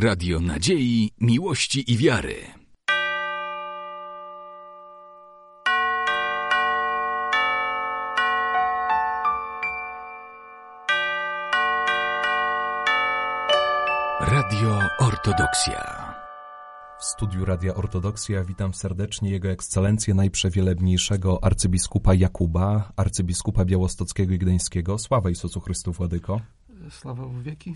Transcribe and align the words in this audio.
Radio 0.00 0.40
Nadziei, 0.40 1.10
Miłości 1.20 1.92
i 1.92 1.96
Wiary. 1.96 2.34
Radio 14.20 14.80
Ortodoksja. 14.98 16.14
W 16.98 17.04
studiu 17.04 17.44
Radia 17.44 17.74
Ortodoksja 17.74 18.44
witam 18.44 18.74
serdecznie 18.74 19.30
Jego 19.30 19.48
Ekscelencję 19.48 20.14
Najprzewielebniejszego 20.14 21.44
arcybiskupa 21.44 22.14
Jakuba, 22.14 22.92
arcybiskupa 22.96 23.64
białostockiego 23.64 24.34
i 24.34 24.38
gdańskiego. 24.38 24.98
Sława 24.98 25.28
Jezusu 25.28 25.60
Chrystu, 25.60 25.92
Władyko. 25.92 26.40
Sława 26.90 27.26
w 27.26 27.42
wieki. 27.42 27.74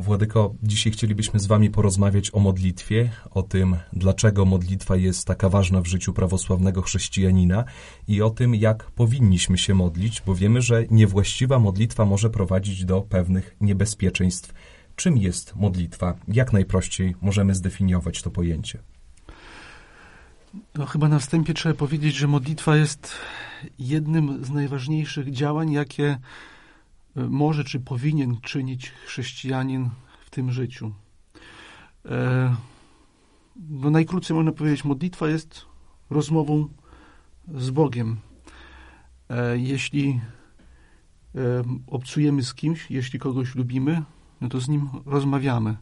Władyko, 0.00 0.54
dzisiaj 0.62 0.92
chcielibyśmy 0.92 1.40
z 1.40 1.46
Wami 1.46 1.70
porozmawiać 1.70 2.34
o 2.34 2.40
modlitwie, 2.40 3.10
o 3.30 3.42
tym, 3.42 3.76
dlaczego 3.92 4.44
modlitwa 4.44 4.96
jest 4.96 5.26
taka 5.26 5.48
ważna 5.48 5.80
w 5.80 5.86
życiu 5.86 6.12
prawosławnego 6.12 6.82
chrześcijanina 6.82 7.64
i 8.08 8.22
o 8.22 8.30
tym, 8.30 8.54
jak 8.54 8.90
powinniśmy 8.90 9.58
się 9.58 9.74
modlić, 9.74 10.22
bo 10.26 10.34
wiemy, 10.34 10.62
że 10.62 10.84
niewłaściwa 10.90 11.58
modlitwa 11.58 12.04
może 12.04 12.30
prowadzić 12.30 12.84
do 12.84 13.02
pewnych 13.02 13.56
niebezpieczeństw. 13.60 14.54
Czym 14.96 15.16
jest 15.16 15.56
modlitwa? 15.56 16.14
Jak 16.28 16.52
najprościej 16.52 17.14
możemy 17.20 17.54
zdefiniować 17.54 18.22
to 18.22 18.30
pojęcie? 18.30 18.78
No, 20.74 20.86
chyba 20.86 21.08
na 21.08 21.18
wstępie 21.18 21.54
trzeba 21.54 21.74
powiedzieć, 21.74 22.14
że 22.14 22.28
modlitwa 22.28 22.76
jest 22.76 23.12
jednym 23.78 24.44
z 24.44 24.50
najważniejszych 24.50 25.30
działań, 25.30 25.72
jakie 25.72 26.18
może 27.28 27.64
czy 27.64 27.80
powinien 27.80 28.40
czynić 28.40 28.90
chrześcijanin 28.90 29.90
w 30.26 30.30
tym 30.30 30.52
życiu. 30.52 30.92
E, 32.06 32.56
no 33.70 33.90
najkrócej 33.90 34.36
można 34.36 34.52
powiedzieć, 34.52 34.84
modlitwa 34.84 35.28
jest 35.28 35.66
rozmową 36.10 36.68
z 37.54 37.70
Bogiem. 37.70 38.16
E, 39.30 39.58
jeśli 39.58 40.20
e, 41.34 41.40
obcujemy 41.86 42.42
z 42.42 42.54
kimś, 42.54 42.90
jeśli 42.90 43.18
kogoś 43.18 43.54
lubimy, 43.54 44.02
no 44.40 44.48
to 44.48 44.60
z 44.60 44.68
nim 44.68 44.88
rozmawiamy. 45.06 45.76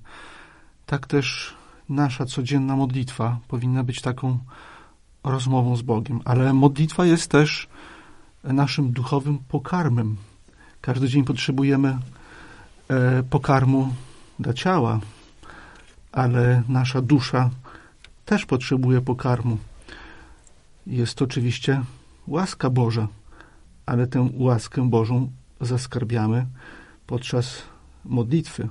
Tak 0.86 1.06
też 1.06 1.54
nasza 1.88 2.26
codzienna 2.26 2.76
modlitwa 2.76 3.40
powinna 3.48 3.84
być 3.84 4.00
taką 4.00 4.38
rozmową 5.24 5.76
z 5.76 5.82
Bogiem. 5.82 6.20
Ale 6.24 6.52
modlitwa 6.52 7.06
jest 7.06 7.30
też 7.30 7.68
naszym 8.44 8.92
duchowym 8.92 9.38
pokarmem. 9.38 10.16
Każdy 10.86 11.08
dzień 11.08 11.24
potrzebujemy 11.24 11.98
e, 12.88 13.22
pokarmu 13.22 13.94
dla 14.38 14.52
ciała, 14.52 15.00
ale 16.12 16.62
nasza 16.68 17.02
dusza 17.02 17.50
też 18.24 18.46
potrzebuje 18.46 19.00
pokarmu. 19.00 19.58
Jest 20.86 21.14
to 21.14 21.24
oczywiście 21.24 21.82
łaska 22.26 22.70
Boża, 22.70 23.08
ale 23.86 24.06
tę 24.06 24.28
łaskę 24.34 24.90
Bożą 24.90 25.30
zaskarbiamy 25.60 26.46
podczas 27.06 27.62
modlitwy. 28.04 28.68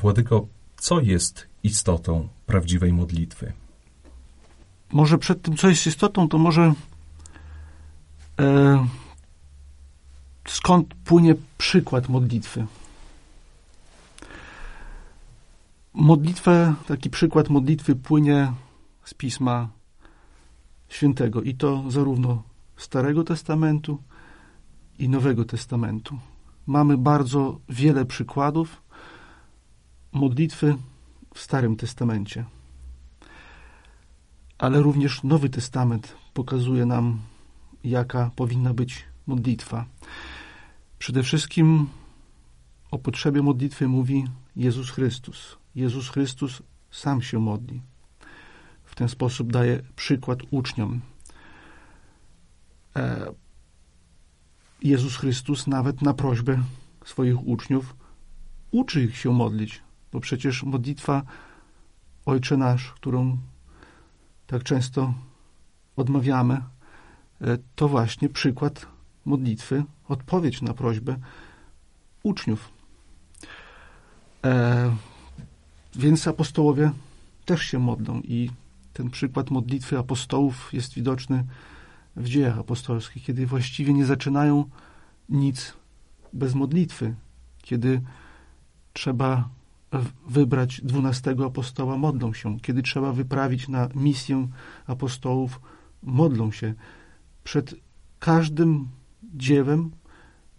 Władyko, 0.00 0.46
co 0.76 1.00
jest 1.00 1.46
istotą 1.62 2.28
prawdziwej 2.46 2.92
modlitwy? 2.92 3.52
Może 4.92 5.18
przed 5.18 5.42
tym, 5.42 5.56
co 5.56 5.68
jest 5.68 5.86
istotą, 5.86 6.28
to 6.28 6.38
może 6.38 6.74
e, 8.40 8.86
skąd 10.48 10.94
płynie 10.94 11.34
przykład 11.58 12.08
modlitwy. 12.08 12.66
Modlitwę, 15.94 16.74
taki 16.86 17.10
przykład 17.10 17.48
modlitwy 17.48 17.96
płynie 17.96 18.52
z 19.04 19.14
Pisma 19.14 19.68
Świętego 20.88 21.42
i 21.42 21.54
to 21.54 21.90
zarówno 21.90 22.42
Starego 22.76 23.24
Testamentu 23.24 24.02
i 24.98 25.08
Nowego 25.08 25.44
Testamentu. 25.44 26.18
Mamy 26.66 26.98
bardzo 26.98 27.60
wiele 27.68 28.04
przykładów 28.04 28.82
modlitwy 30.12 30.76
w 31.34 31.40
Starym 31.40 31.76
Testamencie. 31.76 32.44
Ale 34.58 34.82
również 34.82 35.22
Nowy 35.22 35.48
Testament 35.48 36.16
pokazuje 36.34 36.86
nam, 36.86 37.20
jaka 37.84 38.30
powinna 38.36 38.74
być 38.74 39.04
modlitwa. 39.26 39.84
Przede 41.00 41.22
wszystkim 41.22 41.86
o 42.90 42.98
potrzebie 42.98 43.42
modlitwy 43.42 43.88
mówi 43.88 44.24
Jezus 44.56 44.90
Chrystus. 44.90 45.56
Jezus 45.74 46.08
Chrystus 46.08 46.62
sam 46.90 47.22
się 47.22 47.38
modli. 47.38 47.82
W 48.84 48.94
ten 48.94 49.08
sposób 49.08 49.52
daje 49.52 49.82
przykład 49.96 50.38
uczniom. 50.50 51.00
E, 52.96 53.32
Jezus 54.82 55.16
Chrystus 55.16 55.66
nawet 55.66 56.02
na 56.02 56.14
prośbę 56.14 56.62
swoich 57.04 57.46
uczniów 57.46 57.96
uczy 58.70 59.04
ich 59.04 59.16
się 59.16 59.32
modlić, 59.32 59.82
bo 60.12 60.20
przecież 60.20 60.62
modlitwa 60.62 61.22
Ojcze 62.26 62.56
Nasz, 62.56 62.92
którą 62.92 63.38
tak 64.46 64.62
często 64.62 65.14
odmawiamy, 65.96 66.54
e, 67.40 67.58
to 67.74 67.88
właśnie 67.88 68.28
przykład 68.28 68.99
modlitwy, 69.24 69.84
odpowiedź 70.08 70.62
na 70.62 70.74
prośbę 70.74 71.16
uczniów. 72.22 72.68
E, 74.44 74.96
więc 75.96 76.28
apostołowie 76.28 76.92
też 77.44 77.62
się 77.62 77.78
modlą 77.78 78.20
i 78.20 78.50
ten 78.92 79.10
przykład 79.10 79.50
modlitwy 79.50 79.98
apostołów 79.98 80.74
jest 80.74 80.94
widoczny 80.94 81.44
w 82.16 82.28
dziejach 82.28 82.58
apostolskich, 82.58 83.24
kiedy 83.24 83.46
właściwie 83.46 83.94
nie 83.94 84.06
zaczynają 84.06 84.64
nic 85.28 85.72
bez 86.32 86.54
modlitwy, 86.54 87.14
kiedy 87.62 88.00
trzeba 88.92 89.48
wybrać 90.28 90.80
dwunastego 90.84 91.46
apostoła, 91.46 91.96
modlą 91.96 92.32
się, 92.32 92.60
kiedy 92.60 92.82
trzeba 92.82 93.12
wyprawić 93.12 93.68
na 93.68 93.88
misję 93.94 94.48
apostołów, 94.86 95.60
modlą 96.02 96.52
się. 96.52 96.74
Przed 97.44 97.74
każdym 98.18 98.88
dziewem 99.22 99.90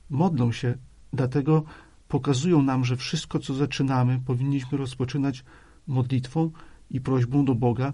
modlą 0.09 0.51
się, 0.51 0.77
dlatego 1.13 1.63
pokazują 2.07 2.61
nam, 2.61 2.85
że 2.85 2.95
wszystko, 2.97 3.39
co 3.39 3.53
zaczynamy, 3.53 4.19
powinniśmy 4.25 4.77
rozpoczynać 4.77 5.43
modlitwą 5.87 6.51
i 6.89 7.01
prośbą 7.01 7.45
do 7.45 7.55
Boga 7.55 7.93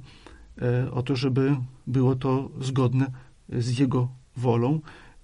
e, 0.61 0.91
o 0.91 1.03
to, 1.03 1.16
żeby 1.16 1.56
było 1.88 2.16
to 2.16 2.50
zgodne 2.61 3.11
z 3.50 3.79
Jego 3.79 4.09
wolą 4.38 4.79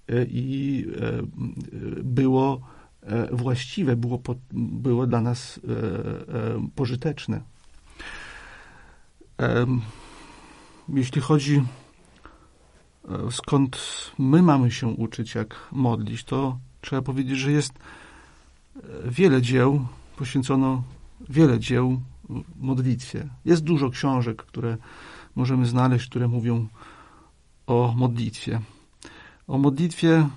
e, 0.08 0.24
i 0.24 0.86
e, 1.00 2.02
było 2.02 2.60
właściwe, 3.32 3.96
było, 3.96 4.22
było 4.52 5.06
dla 5.06 5.20
nas 5.20 5.60
pożyteczne. 6.74 7.40
Jeśli 10.88 11.20
chodzi 11.20 11.62
skąd 13.30 13.78
my 14.18 14.42
mamy 14.42 14.70
się 14.70 14.86
uczyć, 14.86 15.34
jak 15.34 15.68
modlić, 15.72 16.24
to 16.24 16.58
trzeba 16.80 17.02
powiedzieć, 17.02 17.38
że 17.38 17.52
jest 17.52 17.72
wiele 19.04 19.42
dzieł, 19.42 19.86
poświęcono 20.16 20.82
wiele 21.28 21.58
dzieł 21.58 22.00
modlitwie. 22.60 23.28
Jest 23.44 23.64
dużo 23.64 23.90
książek, 23.90 24.42
które 24.42 24.76
możemy 25.36 25.66
znaleźć, 25.66 26.08
które 26.10 26.28
mówią 26.28 26.68
o 27.66 27.94
modlitwie. 27.96 28.60
O 29.48 29.58
modlitwie 29.58 30.28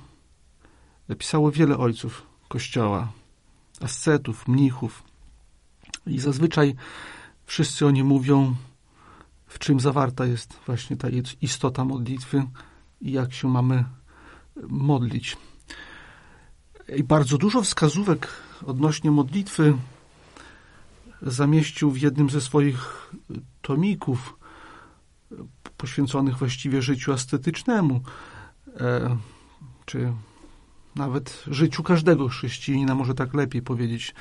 pisało 1.17 1.51
wiele 1.51 1.77
ojców 1.77 2.27
Kościoła, 2.47 3.11
ascetów, 3.81 4.47
mnichów. 4.47 5.03
I 6.07 6.19
zazwyczaj 6.19 6.75
wszyscy 7.45 7.85
oni 7.85 8.03
mówią, 8.03 8.55
w 9.47 9.59
czym 9.59 9.79
zawarta 9.79 10.25
jest 10.25 10.59
właśnie 10.65 10.97
ta 10.97 11.07
istota 11.41 11.85
modlitwy 11.85 12.43
i 13.01 13.11
jak 13.11 13.33
się 13.33 13.47
mamy 13.47 13.85
modlić. 14.67 15.37
I 16.95 17.03
bardzo 17.03 17.37
dużo 17.37 17.61
wskazówek 17.61 18.27
odnośnie 18.65 19.11
modlitwy 19.11 19.77
zamieścił 21.21 21.91
w 21.91 22.01
jednym 22.01 22.29
ze 22.29 22.41
swoich 22.41 23.11
tomików 23.61 24.37
poświęconych 25.77 26.37
właściwie 26.37 26.81
życiu 26.81 27.13
ascetycznemu, 27.13 28.01
e, 28.79 29.17
czy 29.85 30.13
nawet 30.95 31.43
życiu 31.47 31.83
każdego 31.83 32.27
chrześcijanina, 32.27 32.95
może 32.95 33.13
tak 33.13 33.33
lepiej 33.33 33.61
powiedzieć, 33.61 34.15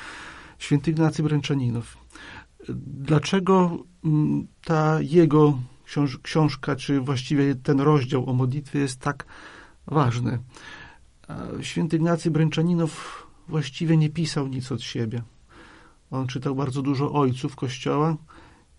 święty 0.58 0.90
Ignacy 0.90 1.22
Bręczaninow. 1.22 1.96
Dlaczego 2.86 3.78
mm, 4.04 4.46
ta 4.64 5.00
jego 5.00 5.58
książ 5.84 6.18
książka, 6.18 6.76
czy 6.76 7.00
właściwie 7.00 7.54
ten 7.54 7.80
rozdział 7.80 8.30
o 8.30 8.32
modlitwie 8.32 8.78
jest 8.78 9.00
tak 9.00 9.26
ważny? 9.86 10.38
Święty 11.60 11.96
Ignacy 11.96 12.30
Bręczaninow 12.30 13.26
właściwie 13.48 13.96
nie 13.96 14.10
pisał 14.10 14.46
nic 14.46 14.72
od 14.72 14.82
siebie. 14.82 15.22
On 16.10 16.26
czytał 16.26 16.54
bardzo 16.54 16.82
dużo 16.82 17.12
ojców 17.12 17.56
Kościoła 17.56 18.16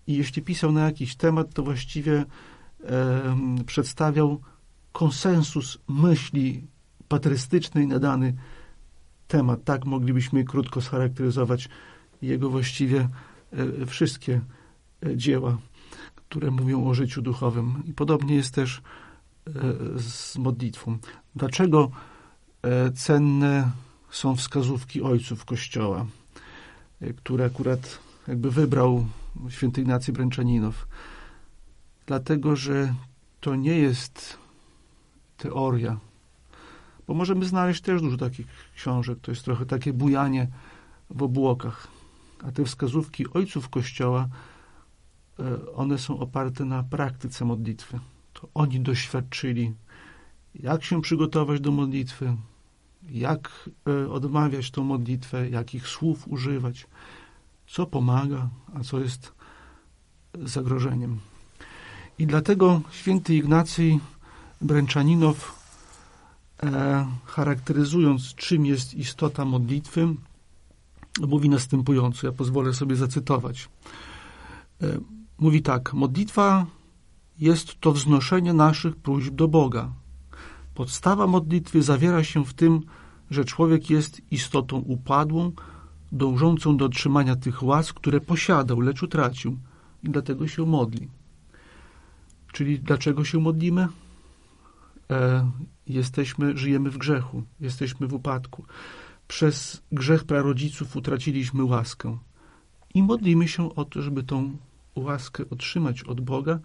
i 0.06 0.16
jeśli 0.16 0.42
pisał 0.42 0.72
na 0.72 0.84
jakiś 0.84 1.16
temat, 1.16 1.54
to 1.54 1.62
właściwie 1.62 2.24
e, 2.84 3.36
przedstawiał 3.66 4.40
konsensus 4.92 5.78
myśli 5.88 6.66
patrystycznej 7.08 7.86
na 7.86 7.98
dany 7.98 8.34
temat. 9.28 9.64
Tak 9.64 9.84
moglibyśmy 9.84 10.44
krótko 10.44 10.80
scharakteryzować 10.80 11.68
jego 12.22 12.50
właściwie 12.50 13.08
wszystkie 13.86 14.40
e, 15.06 15.16
dzieła, 15.16 15.58
które 16.16 16.50
mówią 16.50 16.86
o 16.86 16.94
życiu 16.94 17.22
duchowym. 17.22 17.82
I 17.86 17.92
podobnie 17.92 18.34
jest 18.34 18.54
też 18.54 18.82
e, 19.46 19.52
z 19.98 20.38
modlitwą. 20.38 20.98
Dlaczego 21.34 21.90
cenne 22.94 23.70
są 24.10 24.36
wskazówki 24.36 25.02
ojców 25.02 25.44
Kościoła, 25.44 26.06
które 27.16 27.44
akurat 27.44 27.98
jakby 28.28 28.50
wybrał 28.50 29.06
święty 29.48 29.80
Ignacy 29.80 30.12
Bręczaninow? 30.12 30.86
Dlatego, 32.06 32.56
że 32.56 32.94
to 33.40 33.54
nie 33.54 33.78
jest 33.78 34.38
teoria, 35.36 35.98
bo 37.06 37.14
możemy 37.14 37.44
znaleźć 37.44 37.80
też 37.80 38.02
dużo 38.02 38.16
takich 38.16 38.46
książek. 38.76 39.18
To 39.22 39.30
jest 39.30 39.44
trochę 39.44 39.66
takie 39.66 39.92
bujanie 39.92 40.48
w 41.10 41.22
obłokach. 41.22 41.88
A 42.44 42.52
te 42.52 42.64
wskazówki 42.64 43.32
ojców 43.32 43.68
Kościoła, 43.68 44.28
e, 45.38 45.72
one 45.72 45.98
są 45.98 46.18
oparte 46.18 46.64
na 46.64 46.82
praktyce 46.82 47.44
modlitwy. 47.44 48.00
To 48.32 48.48
oni 48.54 48.80
doświadczyli, 48.80 49.72
jak 50.54 50.84
się 50.84 51.02
przygotować 51.02 51.60
do 51.60 51.70
modlitwy, 51.72 52.36
jak 53.10 53.70
e, 53.88 54.10
odmawiać 54.10 54.70
tą 54.70 54.84
modlitwę, 54.84 55.50
jakich 55.50 55.88
słów 55.88 56.28
używać, 56.28 56.86
co 57.66 57.86
pomaga, 57.86 58.48
a 58.74 58.80
co 58.80 59.00
jest 59.00 59.32
zagrożeniem. 60.42 61.20
I 62.18 62.26
dlatego 62.26 62.80
święty 62.90 63.34
Ignacy 63.34 63.98
Bręczaninow 64.60 65.58
E, 66.62 67.06
charakteryzując, 67.24 68.34
czym 68.34 68.66
jest 68.66 68.94
istota 68.94 69.44
modlitwy, 69.44 70.14
mówi 71.26 71.48
następująco. 71.48 72.26
Ja 72.26 72.32
pozwolę 72.32 72.74
sobie 72.74 72.96
zacytować. 72.96 73.68
E, 74.82 74.98
mówi 75.38 75.62
tak: 75.62 75.94
Modlitwa 75.94 76.66
jest 77.38 77.80
to 77.80 77.92
wznoszenie 77.92 78.52
naszych 78.52 78.96
próśb 78.96 79.34
do 79.34 79.48
Boga. 79.48 79.92
Podstawa 80.74 81.26
modlitwy 81.26 81.82
zawiera 81.82 82.24
się 82.24 82.44
w 82.44 82.54
tym, 82.54 82.80
że 83.30 83.44
człowiek 83.44 83.90
jest 83.90 84.20
istotą 84.30 84.76
upadłą, 84.76 85.52
dążącą 86.12 86.76
do 86.76 86.84
otrzymania 86.84 87.36
tych 87.36 87.62
łask, 87.62 87.96
które 87.96 88.20
posiadał, 88.20 88.80
lecz 88.80 89.02
utracił 89.02 89.58
i 90.02 90.10
dlatego 90.10 90.48
się 90.48 90.66
modli. 90.66 91.08
Czyli 92.52 92.80
dlaczego 92.80 93.24
się 93.24 93.38
modlimy? 93.38 93.88
E, 95.10 95.50
jesteśmy, 95.86 96.58
żyjemy 96.58 96.90
w 96.90 96.98
grzechu, 96.98 97.42
jesteśmy 97.60 98.06
w 98.06 98.14
upadku. 98.14 98.64
Przez 99.28 99.82
grzech 99.92 100.24
prarodziców 100.24 100.96
utraciliśmy 100.96 101.64
łaskę. 101.64 102.18
I 102.94 103.02
modlimy 103.02 103.48
się 103.48 103.74
o 103.74 103.84
to, 103.84 104.02
żeby 104.02 104.22
tą 104.22 104.56
łaskę 104.96 105.44
otrzymać 105.50 106.02
od 106.02 106.20
Boga 106.20 106.58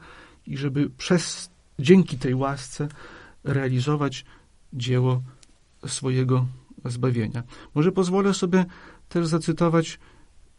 i 0.48 0.57
żeby 0.57 0.89
przez, 0.89 1.50
dzięki 1.80 2.18
tej 2.18 2.36
łasce 2.36 2.88
realizować 3.44 4.25
dzieło 4.74 5.21
swojego 5.88 6.48
zbawienia. 6.86 7.44
Może 7.75 7.92
pozwolę 7.92 8.33
sobie 8.33 8.66
też 9.09 9.27
zacytować 9.27 10.00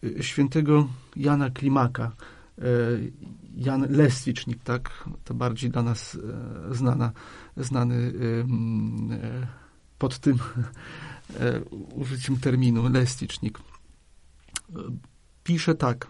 y, 0.04 0.22
świętego 0.22 0.88
Jana 1.16 1.50
Klimaka, 1.50 2.12
e, 2.58 2.62
Jan 3.56 3.86
Leswicznik, 3.90 4.62
tak, 4.64 5.08
to 5.24 5.34
bardziej 5.34 5.70
dla 5.70 5.82
nas 5.82 6.18
e, 6.70 6.74
znana 6.74 7.12
znany 7.56 7.94
e, 7.94 9.46
pod 9.98 10.18
tym 10.18 10.34
e, 10.34 10.64
użyciem 11.94 12.36
terminu, 12.36 12.88
lesticznik. 12.88 13.58
Pisze 15.44 15.74
tak. 15.74 16.06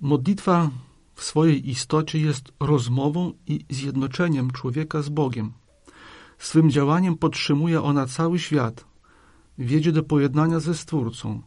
Modlitwa 0.00 0.70
w 1.14 1.24
swojej 1.24 1.70
istocie 1.70 2.18
jest 2.18 2.52
rozmową 2.60 3.32
i 3.46 3.64
zjednoczeniem 3.70 4.50
człowieka 4.50 5.02
z 5.02 5.08
Bogiem. 5.08 5.52
Swym 6.38 6.70
działaniem 6.70 7.16
podtrzymuje 7.16 7.82
ona 7.82 8.06
cały 8.06 8.38
świat. 8.38 8.84
Wiedzie 9.58 9.92
do 9.92 10.02
pojednania 10.02 10.60
ze 10.60 10.74
Stwórcą. 10.74 11.42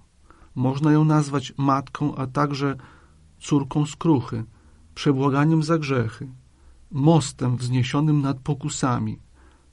Można 0.55 0.91
ją 0.91 1.05
nazwać 1.05 1.53
matką, 1.57 2.15
a 2.15 2.27
także 2.27 2.75
córką 3.39 3.85
skruchy, 3.85 4.43
przebłaganiem 4.95 5.63
za 5.63 5.77
grzechy, 5.77 6.27
mostem 6.91 7.57
wzniesionym 7.57 8.21
nad 8.21 8.39
pokusami, 8.39 9.19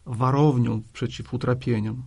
warownią 0.06 0.82
przeciw 0.92 1.34
utrapieniom. 1.34 2.02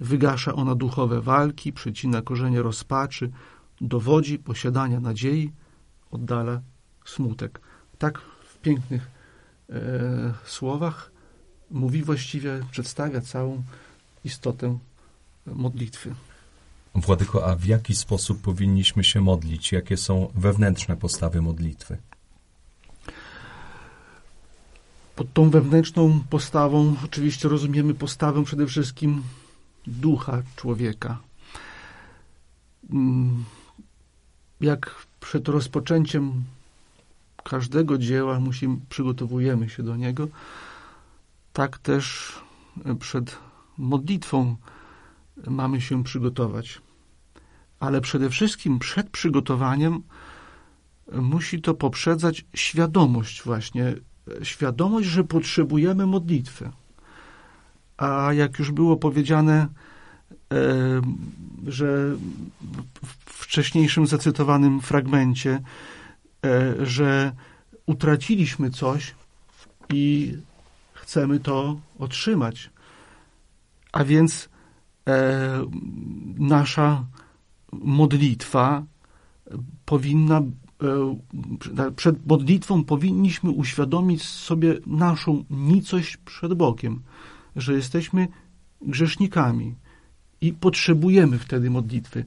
Wygasza 0.00 0.54
ona 0.54 0.74
duchowe 0.74 1.20
walki, 1.20 1.72
przecina 1.72 2.22
korzenie 2.22 2.62
rozpaczy, 2.62 3.30
dowodzi 3.80 4.38
posiadania 4.38 5.00
nadziei, 5.00 5.52
oddala 6.10 6.60
smutek. 7.04 7.60
Tak 7.98 8.18
w 8.18 8.58
pięknych 8.58 9.10
e, 9.70 10.34
słowach 10.44 11.10
mówi 11.70 12.02
właściwie, 12.02 12.60
przedstawia 12.70 13.20
całą 13.20 13.62
istotę 14.24 14.78
modlitwy. 15.46 16.14
Władyko, 16.94 17.46
a 17.46 17.56
w 17.56 17.64
jaki 17.64 17.94
sposób 17.94 18.40
powinniśmy 18.40 19.04
się 19.04 19.20
modlić? 19.20 19.72
Jakie 19.72 19.96
są 19.96 20.32
wewnętrzne 20.34 20.96
postawy 20.96 21.42
modlitwy? 21.42 21.96
Pod 25.16 25.32
tą 25.32 25.50
wewnętrzną 25.50 26.20
postawą 26.30 26.94
oczywiście 27.04 27.48
rozumiemy 27.48 27.94
postawę 27.94 28.44
przede 28.44 28.66
wszystkim 28.66 29.22
ducha 29.90 30.42
człowieka. 30.56 31.18
Mm, 32.90 33.44
jak 34.60 34.94
przed 35.20 35.48
rozpoczęciem 35.48 36.44
każdego 37.44 37.98
dzieła 37.98 38.40
musimy, 38.40 38.76
przygotowujemy 38.88 39.68
się 39.68 39.82
do 39.82 39.96
niego, 39.96 40.28
tak 41.52 41.78
też 41.78 42.32
przed 42.98 43.38
modlitwą 43.78 44.56
mamy 45.46 45.80
się 45.80 46.04
przygotować. 46.04 46.80
Ale 47.80 48.00
przede 48.00 48.30
wszystkim 48.30 48.78
przed 48.78 49.10
przygotowaniem 49.10 50.02
musi 51.12 51.62
to 51.62 51.74
poprzedzać 51.74 52.44
świadomość 52.54 53.42
właśnie 53.42 53.94
świadomość, 54.42 55.08
że 55.08 55.24
potrzebujemy 55.24 56.06
modlitwy. 56.06 56.70
A 57.96 58.32
jak 58.32 58.58
już 58.58 58.70
było 58.70 58.96
powiedziane, 58.96 59.54
e, 59.54 59.68
że 61.66 62.16
w 63.26 63.32
wcześniejszym 63.32 64.06
zacytowanym 64.06 64.80
fragmencie, 64.80 65.62
e, 66.44 66.86
że 66.86 67.32
utraciliśmy 67.86 68.70
coś 68.70 69.14
i 69.92 70.34
chcemy 70.92 71.40
to 71.40 71.80
otrzymać. 71.98 72.70
A 73.92 74.04
więc 74.04 74.48
e, 75.08 75.66
nasza 76.38 77.04
modlitwa 77.72 78.84
powinna 79.84 80.42
E, 80.82 81.90
przed 81.96 82.26
modlitwą 82.26 82.84
powinniśmy 82.84 83.50
uświadomić 83.50 84.22
sobie 84.22 84.78
naszą 84.86 85.44
nicość 85.50 86.16
przed 86.16 86.54
Bogiem, 86.54 87.02
że 87.56 87.72
jesteśmy 87.72 88.28
grzesznikami 88.82 89.74
i 90.40 90.52
potrzebujemy 90.52 91.38
wtedy 91.38 91.70
modlitwy, 91.70 92.24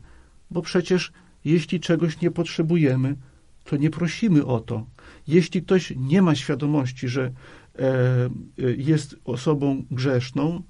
bo 0.52 0.62
przecież 0.62 1.12
jeśli 1.46 1.80
czegoś 1.80 2.22
nie 2.22 2.32
potrzebujemy, 2.32 3.16
to 3.64 3.78
nie 3.78 3.90
prosimy 3.90 4.46
o 4.46 4.60
to. 4.60 4.86
Jeśli 5.28 5.62
ktoś 5.62 5.94
nie 5.98 6.22
ma 6.22 6.36
świadomości, 6.36 7.08
że 7.08 7.24
e, 7.24 7.32
e, 7.80 8.30
jest 8.78 9.16
osobą 9.26 9.84
grzeszną, 9.92 10.62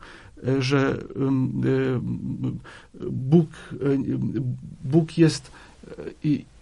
że 0.59 0.97
Bóg, 3.11 3.49
Bóg 4.83 5.17
jest 5.17 5.51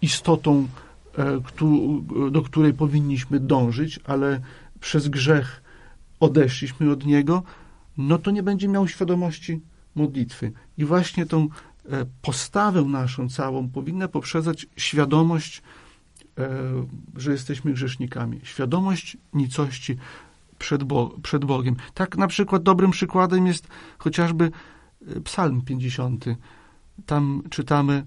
istotą 0.02 0.68
E, 1.18 1.40
do 2.30 2.42
której 2.42 2.74
powinniśmy 2.74 3.40
dążyć, 3.40 4.00
ale 4.04 4.40
przez 4.80 5.08
grzech 5.08 5.62
odeszliśmy 6.20 6.90
od 6.90 7.06
Niego, 7.06 7.42
no 7.98 8.18
to 8.18 8.30
nie 8.30 8.42
będzie 8.42 8.68
miał 8.68 8.88
świadomości 8.88 9.60
modlitwy. 9.94 10.52
I 10.78 10.84
właśnie 10.84 11.26
tą 11.26 11.48
e, 11.84 12.06
postawę 12.22 12.82
naszą 12.82 13.28
całą 13.28 13.68
powinna 13.68 14.08
poprzedzać 14.08 14.66
świadomość, 14.76 15.62
e, 16.38 16.48
że 17.16 17.32
jesteśmy 17.32 17.72
grzesznikami. 17.72 18.40
Świadomość 18.42 19.16
nicości 19.32 19.96
przed, 20.58 20.84
Bo 20.84 21.16
przed 21.22 21.44
Bogiem. 21.44 21.76
Tak 21.94 22.16
na 22.16 22.26
przykład 22.26 22.62
dobrym 22.62 22.90
przykładem 22.90 23.46
jest 23.46 23.68
chociażby 23.98 24.50
Psalm 25.24 25.62
50. 25.62 26.24
Tam 27.06 27.42
czytamy 27.50 28.06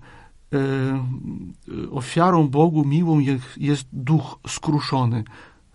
ofiarą 1.91 2.47
Bogu 2.47 2.85
miłą 2.85 3.19
jest 3.57 3.87
duch 3.93 4.39
skruszony. 4.47 5.23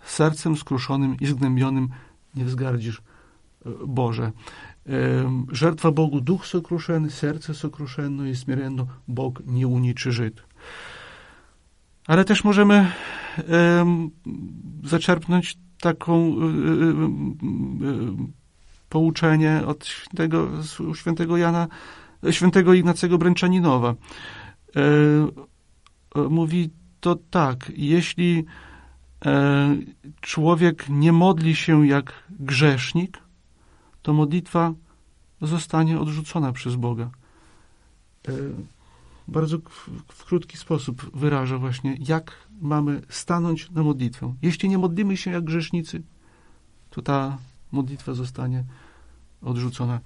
Sercem 0.05 0.57
skruszonym 0.57 1.17
i 1.21 1.27
zgnębionym 1.27 1.89
nie 2.35 2.45
wzgardzisz, 2.45 3.03
Boże. 3.87 4.33
Жертва 5.52 5.92
Богу 5.92 6.22
дух 6.22 6.46
сокрушен, 6.46 7.10
серце 7.10 7.54
сокрушенно 7.54 8.30
i 8.30 8.36
смиренно, 8.36 8.88
Bóg 9.08 9.42
nie 9.46 9.68
uniczy 9.68 10.12
Żyd. 10.12 10.44
Ale 12.08 12.26
też 12.26 12.44
możemy 12.44 12.92
um, 13.50 14.12
zaczerpnąć 14.84 15.58
taką 15.80 16.30
um, 16.30 17.38
um, 17.82 18.34
pouczenie 18.90 19.62
od 19.66 19.86
świętego, 19.86 20.50
świętego 20.96 21.38
Jana, 21.38 21.68
świętego 22.32 22.74
Ignacego 22.74 23.18
Bręczaninowa. 23.18 23.96
E, 24.76 26.30
mówi 26.30 26.70
to 27.00 27.16
tak, 27.16 27.72
jeśli 27.76 28.46
e, 29.26 29.76
człowiek 30.22 30.86
nie 30.90 31.12
modli 31.12 31.56
się 31.56 31.88
jak 31.88 32.14
grzesznik, 32.40 33.18
to 34.03 34.13
modlitwa 34.13 34.75
zostanie 35.43 36.01
odrzucona 36.01 36.53
przez 36.53 36.77
Boga. 36.77 37.11
E, 38.29 38.33
bardzo 39.29 39.59
w 40.09 40.25
krótki 40.25 40.57
sposób 40.57 41.17
wyraża 41.17 41.59
właśnie, 41.59 41.97
jak 42.09 42.33
mamy 42.61 43.03
stanąć 43.09 43.71
na 43.71 43.83
modlitwę. 43.83 44.35
Jeśli 44.43 44.69
nie 44.69 44.79
modlimy 44.79 45.17
się 45.17 45.31
jak 45.31 45.45
grzesznicy, 45.45 46.03
to 46.91 47.03
ta 47.03 47.39
modlitwa 47.73 48.15
zostanie 48.15 48.65
odrzucona 49.43 50.01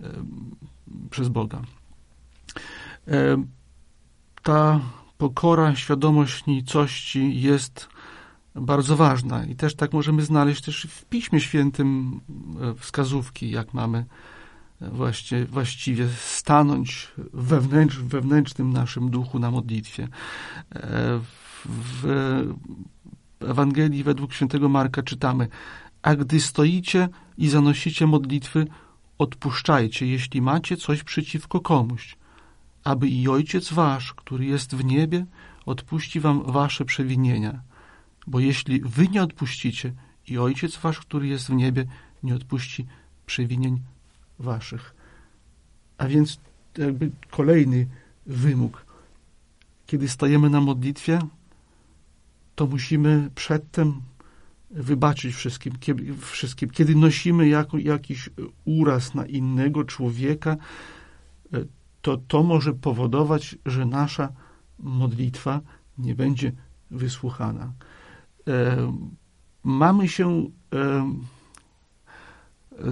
e, 0.00 0.12
przez 1.10 1.28
Boga. 1.28 1.62
E, 3.08 3.44
ta 4.42 4.80
pokora, 5.18 5.76
świadomość 5.76 6.46
nicości 6.46 7.40
jest 7.40 7.88
bardzo 8.60 8.96
ważna 8.96 9.44
i 9.44 9.56
też 9.56 9.74
tak 9.74 9.92
możemy 9.92 10.22
znaleźć 10.22 10.62
też 10.62 10.86
w 10.90 11.04
Piśmie 11.04 11.40
Świętym 11.40 12.20
e, 12.60 12.74
wskazówki, 12.74 13.50
jak 13.50 13.74
mamy 13.74 14.04
właśnie, 14.80 15.44
właściwie 15.44 16.08
stanąć 16.08 17.12
wewnętrz, 17.32 17.98
wewnętrznym 17.98 18.72
naszym 18.72 19.10
duchu 19.10 19.38
na 19.38 19.50
modlitwie. 19.50 20.08
W 21.64 22.52
Ewangelii 23.40 24.02
według 24.02 24.32
świętego 24.32 24.68
Marka 24.68 25.02
czytamy 25.02 25.48
a 26.06 26.16
gdy 26.16 26.40
stoicie 26.40 27.08
i 27.38 27.48
zanosicie 27.48 28.06
modlitwy, 28.06 28.66
odpuszczajcie, 29.18 30.06
jeśli 30.06 30.42
macie 30.42 30.76
coś 30.76 31.02
przeciwko 31.02 31.60
komuś, 31.60 32.16
aby 32.84 33.08
i 33.08 33.28
Ojciec 33.28 33.72
Wasz, 33.72 34.14
który 34.14 34.44
jest 34.44 34.74
w 34.74 34.84
niebie, 34.84 35.26
odpuści 35.66 36.20
Wam 36.20 36.42
Wasze 36.52 36.84
przewinienia. 36.84 37.60
Bo 38.26 38.40
jeśli 38.40 38.80
Wy 38.80 39.08
nie 39.08 39.22
odpuścicie, 39.22 39.92
i 40.28 40.38
Ojciec 40.38 40.76
Wasz, 40.76 41.00
który 41.00 41.28
jest 41.28 41.46
w 41.46 41.54
niebie, 41.54 41.84
nie 42.22 42.34
odpuści 42.34 42.86
przewinień 43.26 43.80
Waszych. 44.38 44.94
A 45.98 46.08
więc 46.08 46.40
jakby 46.78 47.10
kolejny 47.30 47.86
wymóg. 48.26 48.86
Kiedy 49.86 50.08
stajemy 50.08 50.50
na 50.50 50.60
modlitwie, 50.60 51.18
to 52.54 52.66
musimy 52.66 53.30
przedtem 53.34 54.00
wybaczyć 54.70 55.34
wszystkim, 55.34 55.72
kiedy, 55.80 56.16
wszystkim. 56.16 56.70
Kiedy 56.70 56.94
nosimy 56.94 57.48
jako, 57.48 57.78
jakiś 57.78 58.30
uraz 58.64 59.14
na 59.14 59.26
innego 59.26 59.84
człowieka, 59.84 60.56
to 62.02 62.16
to 62.16 62.42
może 62.42 62.74
powodować, 62.74 63.56
że 63.66 63.86
nasza 63.86 64.32
modlitwa 64.78 65.60
nie 65.98 66.14
będzie 66.14 66.52
wysłuchana. 66.90 67.72
E, 68.48 68.92
mamy 69.64 70.08
się 70.08 70.50
e, 70.72 71.12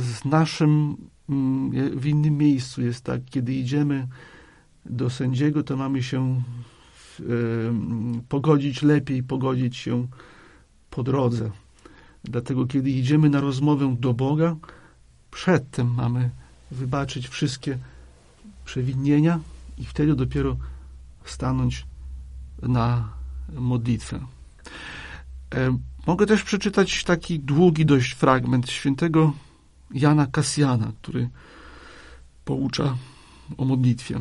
z 0.00 0.24
naszym 0.24 0.96
mm, 1.28 1.98
w 1.98 2.06
innym 2.06 2.36
miejscu 2.36 2.82
jest 2.82 3.04
tak, 3.04 3.20
kiedy 3.24 3.54
idziemy 3.54 4.08
do 4.86 5.10
sędziego, 5.10 5.62
to 5.62 5.76
mamy 5.76 6.02
się 6.02 6.42
pogodzić 8.28 8.82
lepiej, 8.82 9.22
pogodzić 9.22 9.76
się 9.76 10.06
po 10.90 11.02
drodze. 11.02 11.50
Dlatego, 12.24 12.66
kiedy 12.66 12.90
idziemy 12.90 13.30
na 13.30 13.40
rozmowę 13.40 13.96
do 14.00 14.14
Boga, 14.14 14.56
przedtem 15.30 15.94
mamy 15.94 16.30
wybaczyć 16.70 17.28
wszystkie 17.28 17.78
przewinienia 18.64 19.40
i 19.78 19.84
wtedy 19.84 20.14
dopiero 20.14 20.56
stanąć 21.24 21.86
na 22.62 23.08
modlitwę. 23.52 24.20
E, 25.54 25.78
mogę 26.06 26.26
też 26.26 26.42
przeczytać 26.42 27.04
taki 27.04 27.40
długi 27.40 27.86
dość 27.86 28.12
fragment 28.12 28.70
świętego 28.70 29.32
Jana 29.90 30.26
Kasjana, 30.26 30.92
który 31.02 31.30
poucza 32.44 32.96
o 33.56 33.64
modlitwie. 33.64 34.18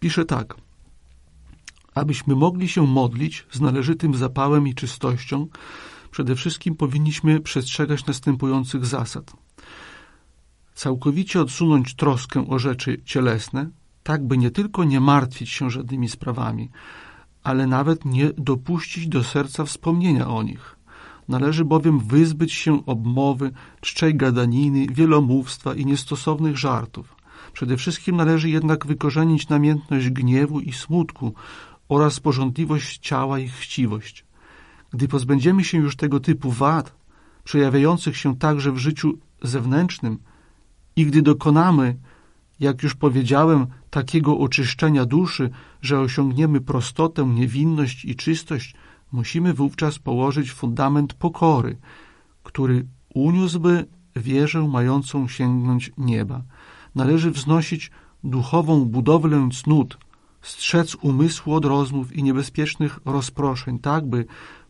Pisze 0.00 0.24
tak. 0.24 0.54
Abyśmy 1.94 2.36
mogli 2.36 2.68
się 2.68 2.86
modlić 2.86 3.46
z 3.52 3.60
należytym 3.60 4.14
zapałem 4.14 4.68
i 4.68 4.74
czystością, 4.74 5.46
przede 6.10 6.36
wszystkim 6.36 6.76
powinniśmy 6.76 7.40
przestrzegać 7.40 8.06
następujących 8.06 8.86
zasad. 8.86 9.32
Całkowicie 10.74 11.40
odsunąć 11.40 11.94
troskę 11.94 12.48
o 12.48 12.58
rzeczy 12.58 13.02
cielesne, 13.04 13.70
tak 14.02 14.26
by 14.26 14.38
nie 14.38 14.50
tylko 14.50 14.84
nie 14.84 15.00
martwić 15.00 15.50
się 15.50 15.70
żadnymi 15.70 16.08
sprawami, 16.08 16.70
ale 17.42 17.66
nawet 17.66 18.04
nie 18.04 18.30
dopuścić 18.38 19.08
do 19.08 19.24
serca 19.24 19.64
wspomnienia 19.64 20.28
o 20.28 20.42
nich. 20.42 20.76
Należy 21.28 21.64
bowiem 21.64 21.98
wyzbyć 21.98 22.52
się 22.52 22.86
obmowy, 22.86 23.50
czczej 23.80 24.14
gadaniny, 24.14 24.86
wielomówstwa 24.86 25.74
i 25.74 25.86
niestosownych 25.86 26.58
żartów. 26.58 27.16
Przede 27.52 27.76
wszystkim 27.76 28.16
należy 28.16 28.50
jednak 28.50 28.86
wykorzenić 28.86 29.48
namiętność 29.48 30.10
gniewu 30.10 30.60
i 30.60 30.72
smutku 30.72 31.34
oraz 31.88 32.20
porządliwość 32.20 32.98
ciała 32.98 33.38
i 33.38 33.48
chciwość. 33.48 34.24
Gdy 34.92 35.08
pozbędziemy 35.08 35.64
się 35.64 35.78
już 35.78 35.96
tego 35.96 36.20
typu 36.20 36.50
wad, 36.50 36.94
przejawiających 37.44 38.16
się 38.16 38.36
także 38.36 38.72
w 38.72 38.78
życiu 38.78 39.18
zewnętrznym, 39.42 40.18
i 40.96 41.06
gdy 41.06 41.22
dokonamy, 41.22 41.96
jak 42.60 42.82
już 42.82 42.94
powiedziałem, 42.94 43.66
takiego 43.90 44.38
oczyszczenia 44.38 45.04
duszy, 45.04 45.50
że 45.82 46.00
osiągniemy 46.00 46.60
prostotę, 46.60 47.24
niewinność 47.24 48.04
i 48.04 48.16
czystość, 48.16 48.74
musimy 49.12 49.54
wówczas 49.54 49.98
położyć 49.98 50.52
fundament 50.52 51.14
pokory, 51.14 51.76
który 52.42 52.86
uniósłby 53.14 53.86
wieżę 54.16 54.68
mającą 54.68 55.28
sięgnąć 55.28 55.92
nieba. 55.98 56.42
Należy 56.94 57.30
wznosić 57.30 57.90
duchową 58.24 58.84
budowlę 58.84 59.48
cnót, 59.52 59.98
strzec 60.42 60.94
umysłu 60.94 61.54
od 61.54 61.64
rozmów 61.64 62.12
i 62.12 62.22
niebezpiecznych 62.22 63.00
rozproszeń, 63.04 63.78
tak 63.78 64.06
by 64.06 64.24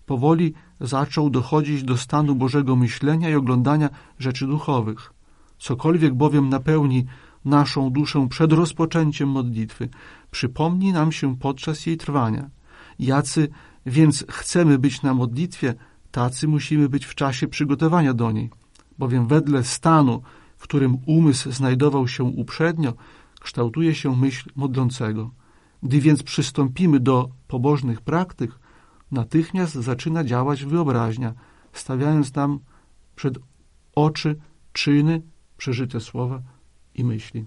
powoli 0.06 0.54
zaczął 0.80 1.30
dochodzić 1.30 1.82
do 1.82 1.96
stanu 1.96 2.34
Bożego 2.34 2.76
myślenia 2.76 3.30
i 3.30 3.34
oglądania 3.34 3.88
rzeczy 4.18 4.46
duchowych. 4.46 5.12
Cokolwiek 5.58 6.14
bowiem 6.14 6.48
napełni 6.48 7.06
naszą 7.44 7.90
duszę 7.90 8.28
przed 8.28 8.52
rozpoczęciem 8.52 9.28
modlitwy, 9.28 9.88
przypomni 10.30 10.92
nam 10.92 11.12
się 11.12 11.36
podczas 11.36 11.86
jej 11.86 11.96
trwania. 11.96 12.50
Jacy 12.98 13.48
więc 13.86 14.24
chcemy 14.28 14.78
być 14.78 15.02
na 15.02 15.14
modlitwie, 15.14 15.74
tacy 16.10 16.48
musimy 16.48 16.88
być 16.88 17.06
w 17.06 17.14
czasie 17.14 17.48
przygotowania 17.48 18.14
do 18.14 18.32
niej, 18.32 18.50
bowiem 18.98 19.26
wedle 19.26 19.64
stanu, 19.64 20.22
w 20.56 20.62
którym 20.62 20.98
umysł 21.06 21.52
znajdował 21.52 22.08
się 22.08 22.24
uprzednio, 22.24 22.94
kształtuje 23.40 23.94
się 23.94 24.16
myśl 24.16 24.50
modlącego. 24.56 25.30
Gdy 25.82 26.00
więc 26.00 26.22
przystąpimy 26.22 27.00
do 27.00 27.28
pobożnych 27.48 28.00
praktyk, 28.00 28.58
natychmiast 29.10 29.74
zaczyna 29.74 30.24
działać 30.24 30.64
wyobraźnia, 30.64 31.34
stawiając 31.72 32.34
nam 32.34 32.58
przed 33.16 33.38
oczy 33.94 34.36
czyny, 34.72 35.22
przeżyte 35.56 36.00
słowa 36.00 36.42
i 36.94 37.04
myśli. 37.04 37.44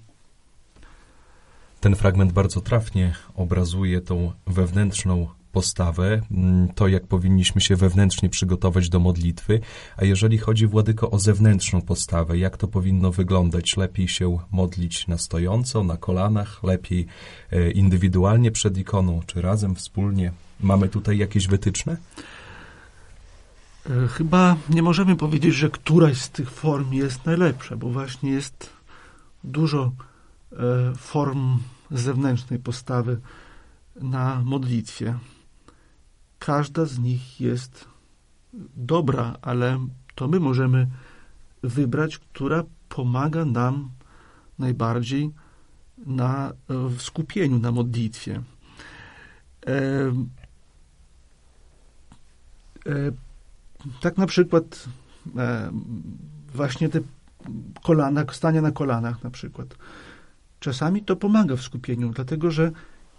Ten 1.79 1.95
fragment 1.95 2.31
bardzo 2.31 2.62
trafnie 2.62 3.13
obrazuje 3.35 4.01
tą 4.01 4.31
wewnętrzną 4.47 5.27
postawę, 5.53 6.21
mm, 6.31 6.67
to 6.67 6.88
jak 6.88 7.07
powinniśmy 7.07 7.62
się 7.62 7.75
wewnętrznie 7.75 8.29
przygotować 8.29 8.89
do 8.89 9.00
modlitwy, 9.00 9.59
a 9.97 10.05
jeżeli 10.05 10.38
chodzi, 10.38 10.67
Władyko, 10.67 11.12
o 11.12 11.19
zewnętrzną 11.19 11.81
postawę, 11.81 12.38
jak 12.38 12.57
to 12.57 12.67
powinno 12.67 13.12
wyglądać? 13.12 13.77
Lepiej 13.77 14.07
się 14.07 14.38
modlić 14.51 15.07
na 15.07 15.17
stojąco, 15.17 15.83
na 15.83 15.97
kolanach, 15.97 16.63
lepiej 16.63 17.05
e, 17.51 17.71
indywidualnie 17.71 18.51
przed 18.51 18.77
ikoną, 18.77 19.21
czy 19.25 19.41
razem, 19.41 19.75
wspólnie? 19.75 20.31
Mamy 20.59 20.89
tutaj 20.89 21.17
jakieś 21.17 21.47
wytyczne? 21.47 21.97
E, 23.89 24.07
chyba 24.07 24.55
nie 24.69 24.83
możemy 24.83 25.15
powiedzieć, 25.15 25.55
że 25.55 25.69
któraś 25.69 26.17
z 26.17 26.29
tych 26.29 26.51
form 26.51 26.93
jest 26.93 27.25
najlepsza, 27.25 27.77
bo 27.77 27.89
właśnie 27.89 28.31
jest 28.31 28.69
dużo 29.43 29.91
e, 30.51 30.55
form 30.97 31.59
zewnętrznej 31.91 32.59
postawy 32.59 33.19
na 33.95 34.41
modlitwie. 34.45 35.19
Każda 36.39 36.85
z 36.85 37.00
nich 37.00 37.41
jest 37.41 37.85
dobra, 38.75 39.38
ale 39.41 39.88
to 40.15 40.27
my 40.27 40.39
możemy 40.39 40.88
wybrać, 41.63 42.17
która 42.17 42.63
pomaga 42.89 43.45
nam 43.45 43.89
najbardziej 44.59 45.31
na, 45.97 46.53
w 46.69 47.01
skupieniu 47.01 47.59
na 47.59 47.71
modlitwie. 47.71 48.41
E, 49.67 49.71
e, 52.85 53.12
tak 54.01 54.17
na 54.17 54.25
przykład 54.27 54.85
e, 55.38 55.71
właśnie 56.53 56.89
te 56.89 57.00
kolana, 57.83 58.25
stanie 58.31 58.62
na 58.62 58.71
kolanach 58.71 59.23
na 59.23 59.29
przykład. 59.29 59.75
Czasami 60.59 61.03
to 61.03 61.15
pomaga 61.15 61.55
w 61.55 61.62
skupieniu, 61.62 62.09
dlatego 62.09 62.51
że, 62.51 62.71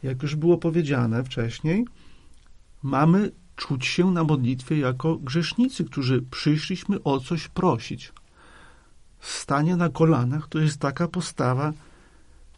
jak 0.02 0.23
już 0.23 0.37
było 0.37 0.59
powiedziane 0.59 1.25
wcześniej, 1.25 1.85
mamy 2.83 3.31
czuć 3.57 3.87
się 3.87 4.11
na 4.11 4.25
modlitwie 4.25 4.78
jako 4.78 5.16
grzesznicy, 5.16 5.85
którzy 5.85 6.23
przyszliśmy 6.23 7.02
o 7.02 7.21
coś 7.21 7.49
prosić. 7.49 8.12
Stanie 9.21 9.76
na 9.76 9.88
kolanach 9.88 10.49
to 10.49 10.59
jest 10.59 10.81
taka 10.81 11.09
postawa 11.09 11.73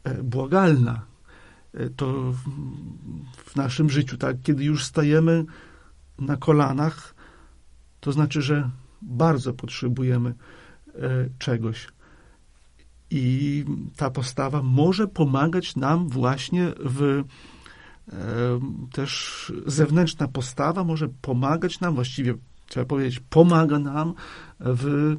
e, 0.05 0.23
błagalna. 0.23 1.03
E, 1.75 1.91
to 1.91 2.33
w 3.37 3.57
naszym 3.57 3.91
życiu, 3.91 4.17
tak, 4.17 4.37
kiedy 4.43 4.65
już 4.65 4.85
stajemy 4.85 5.45
na 6.19 6.37
kolanach, 6.37 7.15
to 8.01 8.13
znaczy, 8.13 8.43
że 8.43 8.71
bardzo 9.03 9.53
potrzebujemy 9.53 10.35
czegoś. 11.39 11.89
I 13.11 13.65
ta 13.97 14.11
postawa 14.11 14.63
może 14.63 15.07
pomagać 15.09 15.77
nam 15.77 16.09
właśnie 16.09 16.73
w 16.79 17.25
też 18.93 19.53
zewnętrzna 19.67 20.29
postawa 20.29 20.85
może 20.85 21.09
pomagać 21.09 21.81
nam, 21.81 21.95
właściwie 21.95 22.35
trzeba 22.69 22.87
powiedzieć, 22.87 23.21
pomaga 23.31 23.79
nam 23.79 24.15
w 24.61 25.17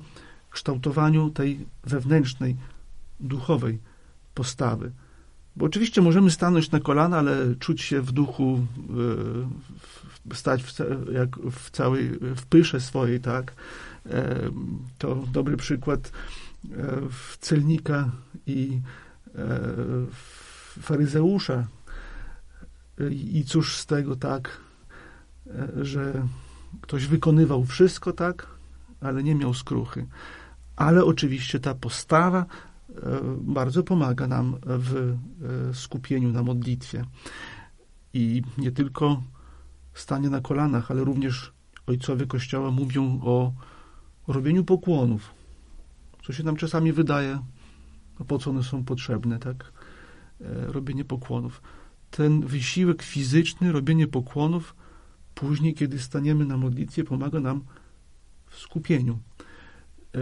kształtowaniu 0.49 1.29
tej 1.29 1.65
wewnętrznej, 1.83 2.55
duchowej 3.19 3.79
postawy. 4.33 4.91
Bo 5.55 5.65
oczywiście 5.65 6.01
możemy 6.01 6.31
stanąć 6.31 6.71
na 6.71 6.79
kolana, 6.79 7.17
ale 7.17 7.55
czuć 7.55 7.81
się 7.81 8.01
w 8.01 8.11
duchu, 8.11 8.65
stać 10.33 10.63
w, 10.63 10.73
jak 11.13 11.39
w 11.51 11.71
całej, 11.71 12.09
w 12.09 12.45
pysze 12.45 12.79
swojej, 12.79 13.19
tak? 13.19 13.53
To 14.97 15.15
dobry 15.15 15.57
przykład 15.57 16.11
w 17.09 17.37
celnika 17.37 18.11
i 18.45 18.81
faryzeusza, 20.81 21.67
i 23.11 23.43
cóż 23.47 23.75
z 23.75 23.85
tego, 23.85 24.15
tak, 24.15 24.57
e, 25.47 25.85
że 25.85 26.27
ktoś 26.81 27.05
wykonywał 27.05 27.63
wszystko, 27.63 28.13
tak, 28.13 28.47
ale 29.01 29.23
nie 29.23 29.35
miał 29.35 29.53
skruchy. 29.53 30.07
Ale 30.75 31.05
oczywiście 31.05 31.59
ta 31.59 31.75
postawa 31.75 32.39
e, 32.39 32.45
bardzo 33.41 33.83
pomaga 33.83 34.27
nam 34.27 34.55
w 34.63 35.17
e, 35.69 35.73
skupieniu 35.73 36.31
na 36.31 36.43
modlitwie. 36.43 37.05
I 38.13 38.41
nie 38.57 38.71
tylko 38.71 39.23
stanie 39.93 40.29
na 40.29 40.41
kolanach, 40.41 40.91
ale 40.91 41.03
również 41.03 41.51
ojcowie 41.87 42.25
Kościoła 42.25 42.71
mówią 42.71 43.19
o 43.23 43.53
robieniu 44.33 44.63
pokłonów, 44.63 45.33
co 46.23 46.33
się 46.33 46.43
nam 46.43 46.55
czasami 46.55 46.93
wydaje, 46.93 47.39
no 48.19 48.25
po 48.25 48.39
co 48.39 48.49
one 48.49 48.63
są 48.63 48.83
potrzebne, 48.83 49.39
tak? 49.39 49.71
Robienie 50.67 51.05
pokłonów 51.05 51.61
ten 52.11 52.41
wysiłek 52.41 53.03
fizyczny, 53.03 53.71
robienie 53.71 54.07
pokłonów, 54.07 54.75
później, 55.35 55.73
kiedy 55.73 55.99
staniemy 55.99 56.45
na 56.45 56.57
modlitwie, 56.57 57.03
pomaga 57.03 57.39
nam 57.39 57.61
w 58.47 58.57
skupieniu. 58.57 59.19
E, 60.15 60.19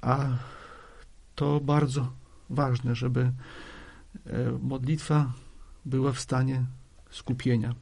a 0.00 0.26
to 1.34 1.60
bardzo 1.60 2.12
ważne, 2.50 2.94
żeby 2.94 3.20
e, 3.20 3.32
modlitwa 4.62 5.32
była 5.84 6.12
w 6.12 6.20
stanie 6.20 6.64
skupienia. 7.10 7.74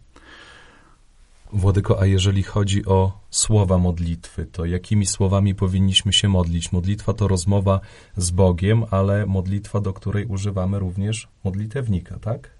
Władyko, 1.52 2.00
a 2.00 2.06
jeżeli 2.06 2.42
chodzi 2.42 2.86
o 2.86 3.20
słowa 3.30 3.78
modlitwy, 3.78 4.46
to 4.46 4.64
jakimi 4.64 5.06
słowami 5.06 5.54
powinniśmy 5.54 6.12
się 6.12 6.28
modlić? 6.28 6.72
Modlitwa 6.72 7.12
to 7.12 7.28
rozmowa 7.28 7.80
z 8.16 8.30
Bogiem, 8.30 8.84
ale 8.90 9.26
modlitwa, 9.26 9.80
do 9.80 9.92
której 9.92 10.26
używamy 10.26 10.78
również 10.78 11.28
modlitewnika, 11.44 12.18
tak? 12.18 12.50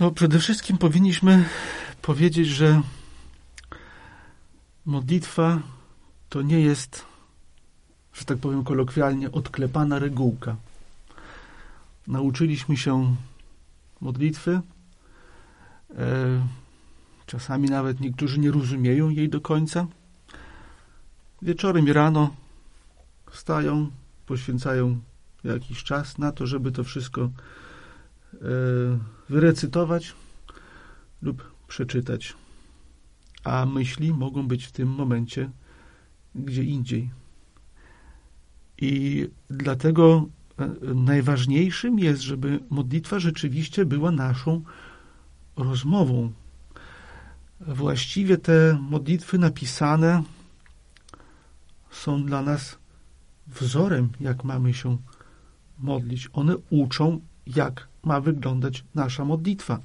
No, 0.00 0.10
przede 0.10 0.38
wszystkim 0.38 0.78
powinniśmy 0.78 1.44
powiedzieć, 2.02 2.48
że 2.48 2.82
modlitwa 4.86 5.58
to 6.28 6.42
nie 6.42 6.60
jest, 6.60 7.04
że 8.14 8.24
tak 8.24 8.38
powiem 8.38 8.64
kolokwialnie, 8.64 9.32
odklepana 9.32 9.98
regułka. 9.98 10.56
Nauczyliśmy 12.06 12.76
się 12.76 13.16
modlitwy. 14.00 14.60
Czasami 17.26 17.68
nawet 17.68 18.00
niektórzy 18.00 18.40
nie 18.40 18.50
rozumieją 18.50 19.08
jej 19.08 19.28
do 19.28 19.40
końca. 19.40 19.86
Wieczorem 21.42 21.88
i 21.88 21.92
rano 21.92 22.34
wstają, 23.30 23.90
poświęcają 24.26 25.00
jakiś 25.44 25.84
czas 25.84 26.18
na 26.18 26.32
to, 26.32 26.46
żeby 26.46 26.72
to 26.72 26.84
wszystko 26.84 27.30
E, 28.34 28.38
wyrecytować 29.28 30.14
lub 31.22 31.52
przeczytać, 31.68 32.34
a 33.44 33.66
myśli 33.66 34.12
mogą 34.12 34.48
być 34.48 34.66
w 34.66 34.72
tym 34.72 34.88
momencie 34.88 35.50
gdzie 36.34 36.64
indziej. 36.64 37.10
I 38.78 39.28
dlatego 39.50 40.26
e, 40.58 40.94
najważniejszym 40.94 41.98
jest, 41.98 42.22
żeby 42.22 42.60
modlitwa 42.70 43.18
rzeczywiście 43.18 43.84
była 43.84 44.10
naszą 44.10 44.62
rozmową. 45.56 46.32
Właściwie 47.66 48.38
te 48.38 48.78
modlitwy 48.90 49.38
napisane 49.38 50.22
są 51.90 52.24
dla 52.24 52.42
nas 52.42 52.78
wzorem, 53.46 54.08
jak 54.20 54.44
mamy 54.44 54.74
się 54.74 54.96
modlić. 55.78 56.28
One 56.32 56.56
uczą, 56.70 57.20
jak 57.46 57.88
ma 58.04 58.20
wyglądać 58.20 58.84
nasza 58.94 59.24
modlitwa. 59.24 59.80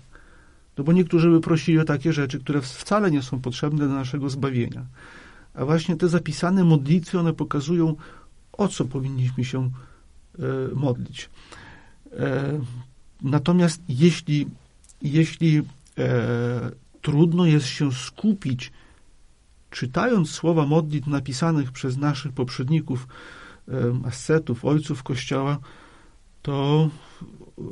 No 0.78 0.84
bo 0.84 0.94
niektórzy 0.94 1.30
by 1.30 1.42
prosili 1.42 1.80
o 1.80 1.86
takie 1.86 2.13
rzeczy, 2.13 2.40
które 2.40 2.62
wcale 2.62 3.12
nie 3.12 3.22
są 3.22 3.42
potrzebne 3.42 3.88
do 3.88 3.94
naszego 3.94 4.30
zbawienia. 4.30 4.86
A 5.54 5.66
właśnie 5.66 5.96
te 5.96 6.10
zapisane 6.10 6.63
modlitwy, 6.63 7.20
one 7.20 7.34
pokazują, 7.34 7.96
o 8.54 8.68
co 8.68 8.86
powinniśmy 8.86 9.46
się 9.46 9.70
e, 10.40 10.42
modlić. 10.76 11.30
E, 12.12 12.60
natomiast 13.22 13.82
jeśli, 13.90 14.48
jeśli 15.02 15.58
e, 15.98 16.72
trudno 17.08 17.46
jest 17.46 17.67
się 17.67 17.91
skupić, 17.91 18.72
czytając 19.72 20.32
słowa 20.32 20.65
modlitw 20.65 21.08
napisanych 21.08 21.72
przez 21.72 21.98
naszych 21.98 22.32
poprzedników, 22.32 23.08
ascetów, 24.06 24.65
ojców 24.65 25.04
Kościoła, 25.04 25.58
to 26.41 26.89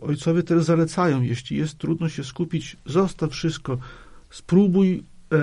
ojcowie 0.01 0.43
też 0.43 0.63
zalecają, 0.63 1.21
jeśli 1.21 1.57
jest 1.57 1.77
trudno 1.77 2.09
się 2.09 2.23
skupić, 2.23 2.77
zostaw 2.85 3.31
wszystko, 3.31 3.77
spróbuj 4.29 5.03
e, 5.31 5.37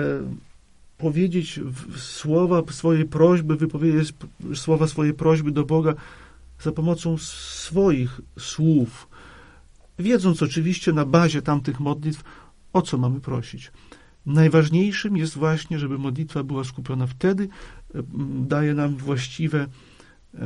powiedzieć 0.97 1.59
słowa 1.97 2.61
swojej 2.69 3.05
prośby, 3.05 3.55
wypowiedzieć 3.55 4.13
słowa 4.55 4.87
swojej 4.87 5.13
prośby 5.13 5.51
do 5.51 5.65
Boga 5.65 5.93
za 6.59 6.71
pomocą 6.71 7.17
swoich 7.17 8.21
słów, 8.39 9.07
wiedząc 9.99 10.43
oczywiście 10.43 10.93
na 10.93 11.05
bazie 11.05 11.41
tamtych 11.41 11.79
modlitw, 11.79 12.23
o 12.73 12.81
co 12.81 12.97
mamy 12.97 13.19
prosić. 13.21 13.71
Najważniejszym 14.25 15.17
jest 15.17 15.37
właśnie, 15.37 15.79
żeby 15.79 15.97
modlitwa 15.97 16.43
była 16.43 16.63
skupiona 16.63 17.07
wtedy, 17.07 17.49
e, 17.95 18.03
daje 18.47 18.73
nam 18.73 18.95
właściwe 18.95 19.67
e, 20.33 20.39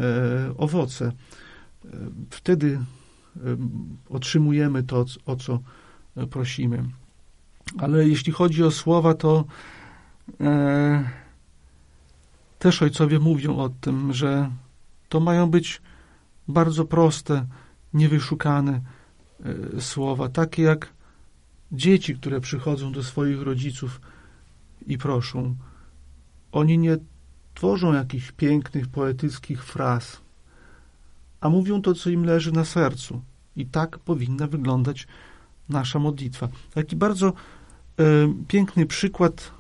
owoce. 0.57 1.05
E, 1.05 1.89
wtedy 2.29 2.79
otrzymujemy 4.09 4.83
to, 4.83 5.05
o 5.25 5.35
co 5.35 5.59
prosimy. 6.29 6.83
Ale 7.77 8.07
jeśli 8.07 8.33
chodzi 8.33 8.63
o 8.63 8.71
słowa, 8.71 9.13
to 9.13 9.45
e, 10.41 11.09
też 12.59 12.81
ojcowie 12.81 13.19
mówią 13.19 13.57
o 13.57 13.69
tym, 13.69 14.13
że 14.13 14.51
to 15.09 15.19
mają 15.19 15.49
być 15.49 15.81
bardzo 16.47 16.85
proste, 16.85 17.45
niewyszukane 17.93 18.81
e, 19.75 19.81
słowa, 19.81 20.29
takie 20.29 20.63
jak 20.63 20.93
dzieci, 21.71 22.15
które 22.15 22.41
przychodzą 22.41 22.91
do 22.91 23.03
swoich 23.03 23.41
rodziców 23.41 24.01
i 24.87 24.97
proszą. 24.97 25.55
Oni 26.51 26.77
nie 26.77 26.97
tworzą 27.53 27.93
jakichś 27.93 28.31
pięknych, 28.31 28.87
poetyckich 28.87 29.63
fraz, 29.63 30.21
a 31.41 31.49
mówią 31.49 31.81
to, 31.81 31.93
co 31.93 32.09
im 32.09 32.25
leży 32.25 32.51
na 32.51 32.65
sercu. 32.65 33.21
I 33.55 33.65
tak 33.65 33.99
powinna 33.99 34.47
wyglądać 34.47 35.07
nasza 35.69 35.99
modlitwa. 35.99 36.47
Taki 36.73 36.95
bardzo 36.95 37.27
e, 37.27 37.33
piękny 38.47 38.85
przykład 38.85 39.51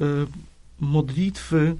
e, 0.00 0.04
modlitwy 0.80 1.76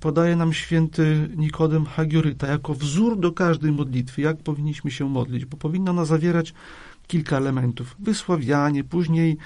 podaje 0.00 0.36
nam 0.36 0.52
święty 0.52 1.28
Nikodem 1.36 1.86
Hagioryta 1.86 2.46
jako 2.46 2.74
wzór 2.74 3.18
do 3.20 3.32
każdej 3.32 3.72
modlitwy, 3.72 4.22
jak 4.22 4.36
powinniśmy 4.36 4.90
się 4.90 5.08
modlić, 5.08 5.44
bo 5.44 5.56
powinna 5.56 5.90
ona 5.90 6.04
zawierać 6.04 6.54
kilka 7.06 7.36
elementów. 7.36 7.96
Wysławianie, 7.98 8.84
później 8.84 9.36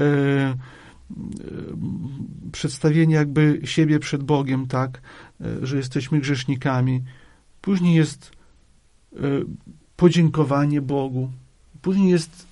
e, 0.00 0.04
e, 0.04 0.56
przedstawienie 2.52 3.14
jakby 3.14 3.60
siebie 3.64 3.98
przed 3.98 4.22
Bogiem, 4.22 4.66
tak, 4.66 5.00
e, 5.40 5.66
że 5.66 5.76
jesteśmy 5.76 6.20
grzesznikami. 6.20 7.02
Później 7.60 7.94
jest 7.94 8.32
e, 9.12 9.18
podziękowanie 9.96 10.82
Bogu. 10.82 11.30
Później 11.82 12.10
jest 12.10 12.46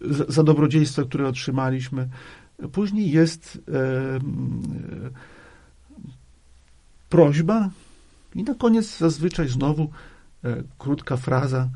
za, 0.00 0.24
za 0.28 0.42
dobrodziejstwa, 0.42 1.02
które 1.02 1.28
otrzymaliśmy. 1.28 2.08
Później 2.72 3.10
jest 3.10 3.60
e, 3.68 4.20
prośba 7.08 7.70
i 8.34 8.44
na 8.44 8.54
koniec 8.54 8.98
zazwyczaj 8.98 9.48
znowu 9.48 9.90
e, 10.44 10.62
krótka 10.78 11.16
fraza 11.16 11.68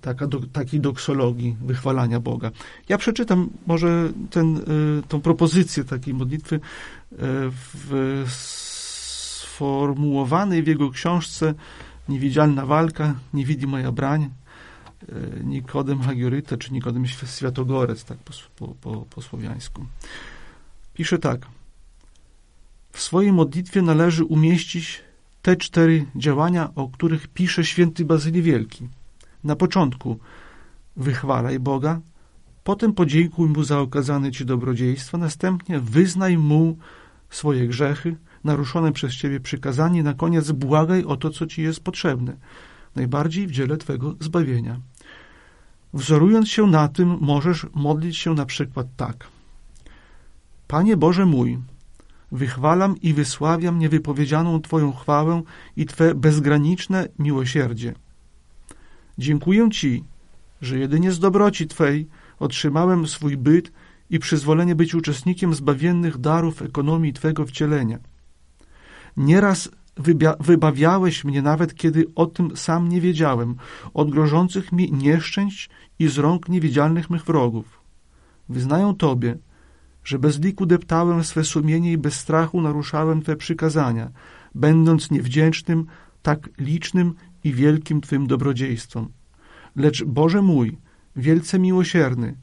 taka 0.00 0.26
do, 0.26 0.40
takiej 0.40 0.80
doksologii 0.80 1.56
wychwalania 1.64 2.20
Boga. 2.20 2.50
Ja 2.88 2.98
przeczytam 2.98 3.50
może 3.66 4.12
ten, 4.30 4.56
e, 4.56 4.62
tą 5.08 5.20
propozycję 5.20 5.84
takiej 5.84 6.14
modlitwy 6.14 6.56
e, 6.56 6.60
w 7.74 8.24
sformułowanej 9.46 10.62
w 10.62 10.66
jego 10.66 10.90
książce 10.90 11.54
Niewidzialna 12.08 12.66
walka, 12.66 13.14
moja 13.66 13.92
brań, 13.92 14.22
e, 14.22 14.30
Nikodem 15.44 16.00
Hagioryta, 16.00 16.56
czy 16.56 16.72
Nikodem 16.72 17.06
Światogorec, 17.06 18.04
tak 18.04 18.18
po, 18.18 18.32
po, 18.68 19.06
po, 19.10 19.22
słowiańsku. 19.22 19.86
Pisze 20.94 21.18
tak– 21.18 21.46
w 22.92 23.00
swojej 23.00 23.32
modlitwie 23.32 23.82
należy 23.82 24.24
umieścić 24.24 25.02
te 25.42 25.56
cztery 25.56 26.06
działania, 26.16 26.74
o 26.74 26.88
których 26.88 27.28
pisze 27.28 27.64
święty 27.64 28.04
Bazylii 28.04 28.42
Wielki. 28.42 28.88
Na 29.44 29.56
początku 29.56 30.18
wychwalaj 30.96 31.58
Boga, 31.58 32.00
potem 32.64 32.92
podziękuj 32.92 33.48
Mu 33.48 33.64
za 33.64 33.80
okazane 33.80 34.32
Ci 34.32 34.44
dobrodziejstwo, 34.44 35.18
następnie 35.18 35.80
wyznaj 35.80 36.38
Mu 36.38 36.76
swoje 37.30 37.68
grzechy, 37.68 38.16
naruszone 38.44 38.92
przez 38.92 39.12
Ciebie 39.14 39.40
przykazanie, 39.40 40.02
na 40.02 40.14
koniec 40.14 40.52
błagaj 40.52 41.04
o 41.04 41.16
to, 41.16 41.30
co 41.30 41.46
Ci 41.46 41.62
jest 41.62 41.80
potrzebne, 41.80 42.36
najbardziej 42.96 43.46
w 43.46 43.50
dziele 43.50 43.76
Twego 43.76 44.14
zbawienia. 44.20 44.80
Wzorując 45.94 46.48
się 46.48 46.66
na 46.66 46.88
tym, 46.88 47.18
możesz 47.20 47.66
modlić 47.74 48.16
się 48.16 48.34
na 48.34 48.46
przykład 48.46 48.86
tak. 48.96 49.26
Panie 50.68 50.96
Boże 50.96 51.26
mój, 51.26 51.58
Wychwalam 52.32 52.96
i 53.00 53.14
wysławiam 53.14 53.78
niewypowiedzianą 53.78 54.60
Twoją 54.60 54.92
chwałę 54.92 55.42
i 55.76 55.86
Twe 55.86 56.14
bezgraniczne 56.14 57.08
miłosierdzie. 57.18 57.94
Dziękuję 59.20 59.70
Ci, 59.70 60.04
że 60.60 60.78
jedynie 60.78 61.12
z 61.12 61.18
dobroci 61.18 61.66
Twej 61.66 62.08
otrzymałem 62.38 63.06
swój 63.06 63.36
byt 63.36 63.72
i 64.10 64.18
przyzwolenie 64.18 64.74
być 64.74 64.94
uczestnikiem 64.94 65.54
zbawiennych 65.54 66.18
darów 66.18 66.62
ekonomii 66.62 67.12
Twego 67.12 67.46
wcielenia. 67.46 67.98
Nieraz 69.16 69.68
wybawiałeś 70.40 71.24
mnie 71.24 71.42
nawet, 71.42 71.74
kiedy 71.74 72.06
o 72.14 72.26
tym 72.26 72.56
sam 72.56 72.88
nie 72.88 73.00
wiedziałem, 73.00 73.54
od 73.94 74.10
grożących 74.10 74.72
mi 74.72 74.92
nieszczęść 74.92 75.70
i 75.98 76.08
z 76.08 76.18
rąk 76.18 76.48
niewidzialnych 76.48 77.10
mych 77.10 77.24
wrogów. 77.24 77.80
Wyznają 78.48 78.94
Tobie, 78.94 79.38
że 80.04 80.18
bez 80.18 80.40
liku 80.40 80.66
deptałem 80.66 81.24
swe 81.24 81.44
sumienie 81.44 81.92
i 81.92 81.98
bez 81.98 82.14
strachu 82.14 82.60
naruszałem 82.60 83.22
Twe 83.22 83.36
przykazania, 83.36 84.10
będąc 84.54 85.10
niewdzięcznym 85.10 85.86
tak 86.22 86.48
licznym 86.58 87.14
i 87.44 87.52
wielkim 87.52 88.00
Twym 88.00 88.26
dobrodziejstwom. 88.26 89.08
Lecz 89.76 90.04
Boże 90.04 90.42
mój, 90.42 90.78
wielce 91.16 91.58
miłosierny, 91.58 92.36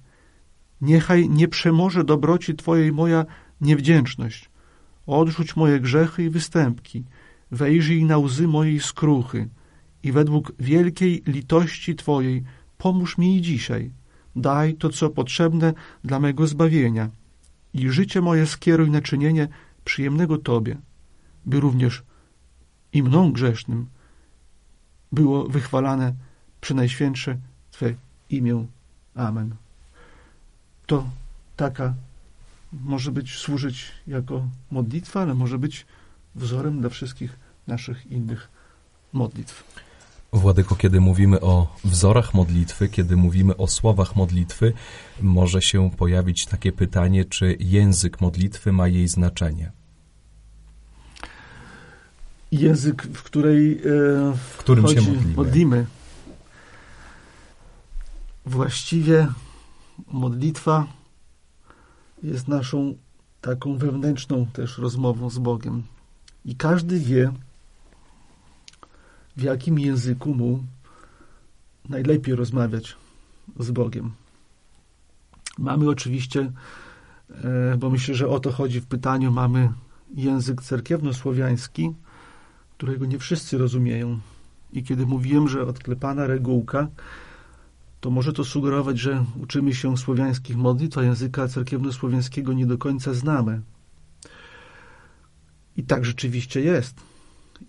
niechaj 0.81 1.29
nie 1.29 1.47
przemoże 1.47 2.03
dobroci 2.03 2.55
Twojej 2.55 2.91
moja 2.91 3.25
niewdzięczność. 3.61 4.49
Odrzuć 5.05 5.55
moje 5.55 5.79
grzechy 5.79 6.23
i 6.23 6.29
występki, 6.29 7.03
wejrzyj 7.51 8.05
na 8.05 8.17
łzy 8.17 8.47
mojej 8.47 8.79
skruchy 8.79 9.49
i 10.03 10.11
według 10.11 10.51
wielkiej 10.59 11.23
litości 11.27 11.95
Twojej 11.95 12.43
pomóż 12.77 13.17
mi 13.17 13.37
i 13.37 13.41
dzisiaj. 13.41 13.91
Daj 14.35 14.75
to, 14.75 14.89
co 14.89 15.09
potrzebne 15.09 15.73
dla 16.03 16.19
mego 16.19 16.47
zbawienia 16.47 17.09
i 17.73 17.89
życie 17.89 18.21
moje 18.21 18.45
skieruj 18.45 18.91
na 18.91 19.01
czynienie 19.01 19.47
przyjemnego 19.83 20.37
Tobie, 20.37 20.77
by 21.45 21.59
również 21.59 22.03
i 22.93 23.03
mną 23.03 23.31
grzesznym 23.31 23.87
było 25.11 25.43
wychwalane 25.43 26.13
przynajświętsze 26.61 27.37
Twe 27.71 27.93
imię. 28.29 28.65
Amen. 29.15 29.55
To 30.85 31.09
taka 31.55 31.93
może 32.73 33.11
być 33.11 33.37
służyć 33.37 33.91
jako 34.07 34.47
modlitwa, 34.71 35.21
ale 35.21 35.33
może 35.33 35.59
być 35.59 35.85
wzorem 36.35 36.79
dla 36.79 36.89
wszystkich 36.89 37.39
naszych 37.67 38.11
innych 38.11 38.49
modlitw. 39.13 39.63
Władyko, 40.33 40.75
kiedy 40.75 41.01
mówimy 41.01 41.41
o 41.41 41.75
wzorach 41.83 42.33
modlitwy, 42.33 42.89
kiedy 42.89 43.15
mówimy 43.15 43.57
o 43.57 43.67
słowach 43.67 44.15
modlitwy, 44.15 44.73
może 45.21 45.61
się 45.61 45.91
pojawić 45.97 46.45
takie 46.45 46.71
pytanie, 46.71 47.25
czy 47.25 47.57
język 47.59 48.21
modlitwy 48.21 48.71
ma 48.71 48.87
jej 48.87 49.07
znaczenie? 49.07 49.71
Język, 52.51 53.03
w 53.03 53.23
której 53.23 53.73
e, 53.73 53.81
w 54.35 54.57
którym 54.57 54.85
chodzi, 54.85 55.05
się 55.05 55.11
modlimy. 55.11 55.35
modlimy. 55.35 55.85
Właściwie 58.45 59.27
modlitwa 60.11 60.87
jest 62.23 62.47
naszą 62.47 62.95
taką 63.41 63.77
wewnętrzną 63.77 64.45
też 64.45 64.77
rozmową 64.77 65.29
z 65.29 65.37
Bogiem. 65.37 65.83
I 66.45 66.55
każdy 66.55 66.99
wie, 66.99 67.31
w 69.37 69.41
jakim 69.41 69.79
języku 69.79 70.33
mu 70.33 70.63
najlepiej 71.89 72.35
rozmawiać 72.35 72.95
z 73.59 73.71
Bogiem. 73.71 74.11
Mamy 75.57 75.89
oczywiście, 75.89 76.51
e, 77.31 77.77
bo 77.77 77.89
myślę, 77.89 78.15
że 78.15 78.27
o 78.27 78.39
to 78.39 78.51
chodzi 78.51 78.81
w 78.81 78.85
pytaniu, 78.85 79.31
mamy 79.31 79.69
język 80.15 80.61
cerkiewno-słowiański, 80.61 81.93
którego 82.77 83.05
nie 83.05 83.19
wszyscy 83.19 83.57
rozumieją. 83.57 84.19
I 84.73 84.83
kiedy 84.83 85.05
mówiłem, 85.05 85.47
że 85.47 85.67
odklepana 85.67 86.27
regułka, 86.27 86.87
to 87.99 88.09
może 88.09 88.33
to 88.33 88.45
sugerować, 88.45 88.99
że 88.99 89.25
uczymy 89.43 89.73
się 89.73 89.97
słowiańskich 89.97 90.57
modlitw, 90.57 90.97
a 90.97 91.03
języka 91.03 91.47
cerkiewno-słowiańskiego 91.47 92.53
nie 92.53 92.65
do 92.65 92.77
końca 92.77 93.13
znamy. 93.13 93.61
I 95.77 95.83
tak 95.83 96.05
rzeczywiście 96.05 96.61
jest 96.61 96.95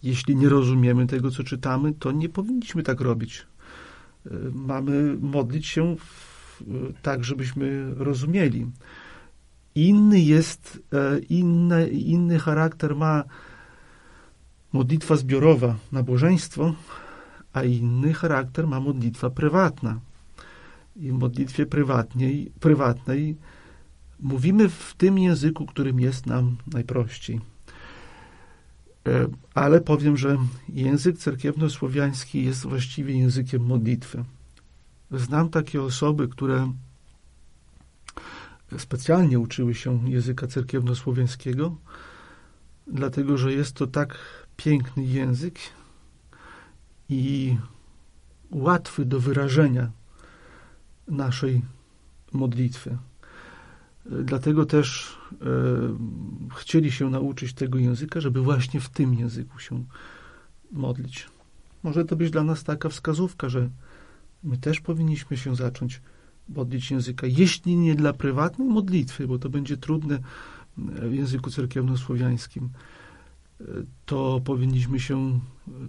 jeśli 0.03 0.37
nie 0.37 0.49
rozumiemy 0.49 1.07
tego, 1.07 1.31
co 1.31 1.45
czytamy, 1.45 1.93
to 1.93 2.13
nie 2.13 2.29
powinniśmy 2.29 2.83
tak 2.83 3.01
robić. 3.01 3.47
E, 4.27 4.31
mamy 4.53 5.17
modlić 5.21 5.67
się 5.67 5.97
tak, 7.03 7.25
żebyśmy 7.25 7.95
rozumieli. 7.95 8.67
Inny 9.75 10.21
jest, 10.21 10.83
e, 10.93 11.19
inny, 11.19 11.89
inny 11.89 12.39
charakter 12.39 12.97
ma 12.97 13.25
modlitwa 14.79 15.17
zbiorowa, 15.17 15.77
nabożeństwo, 15.93 16.75
a 17.53 17.63
inny 17.63 18.15
charakter 18.15 18.67
ma 18.67 18.81
modlitwa 18.81 19.31
prywatna. 19.31 20.01
I 20.97 21.11
w 21.11 21.15
modlitwie 21.15 21.67
prywatnej, 21.67 22.53
prywatnej 22.61 23.37
mówimy 24.21 24.69
w 24.69 24.95
tym 24.99 25.19
języku, 25.19 25.67
którym 25.67 26.01
jest 26.01 26.27
nam 26.27 26.57
najprościej. 26.73 27.41
E, 29.07 29.27
ale 29.55 29.81
powiem, 29.81 30.17
że 30.17 30.39
język 30.69 31.17
cerkiewno-słowiański 31.19 32.45
jest 32.45 32.63
właściwie 32.63 33.19
językiem 33.19 33.63
modlitwy. 33.67 34.25
Znam 35.11 35.49
takie 35.49 35.83
osoby, 35.83 36.29
które 36.29 36.73
specjalnie 38.79 39.39
uczyły 39.39 39.75
się 39.75 40.11
języka 40.11 40.47
cerkiewno-słowiańskiego, 40.47 41.75
dlatego 42.87 43.39
że 43.39 43.53
jest 43.53 43.73
to 43.73 43.87
tak 43.87 44.19
piękny 44.59 45.05
język 45.05 45.59
i 47.09 47.57
łatwy 48.51 49.05
do 49.05 49.21
wyrażenia 49.21 49.91
naszej 51.09 51.63
modlitwy. 52.33 52.99
Dlatego 54.07 54.67
też 54.67 55.17
e, 55.33 55.37
chcieli 56.57 56.93
się 56.93 57.11
nauczyć 57.11 57.55
tego 57.55 57.79
języka, 57.79 58.21
żeby 58.21 58.41
właśnie 58.41 58.81
w 58.81 58.89
tym 58.89 59.15
języku 59.15 59.59
się 59.59 59.85
modlić. 60.73 61.27
Może 61.83 62.05
to 62.05 62.17
być 62.17 62.31
dla 62.31 62.45
nas 62.45 62.65
taka 62.65 62.89
wskazówka, 62.89 63.49
że 63.49 63.69
my 64.43 64.57
też 64.57 64.81
powinniśmy 64.81 65.37
się 65.37 65.57
zacząć 65.57 66.01
modlić 66.49 66.91
języka, 66.91 67.27
jeśli 67.27 67.77
nie 67.77 67.95
dla 67.95 68.13
prywatnej 68.13 68.69
modlitwy, 68.69 69.27
bo 69.27 69.39
to 69.39 69.49
będzie 69.49 69.77
trudne 69.77 70.19
w 70.77 71.15
języku 71.15 71.51
cerkiewnosłowiańskim, 71.51 72.71
to 74.07 74.41
powinniśmy 74.45 75.01
się 75.01 75.41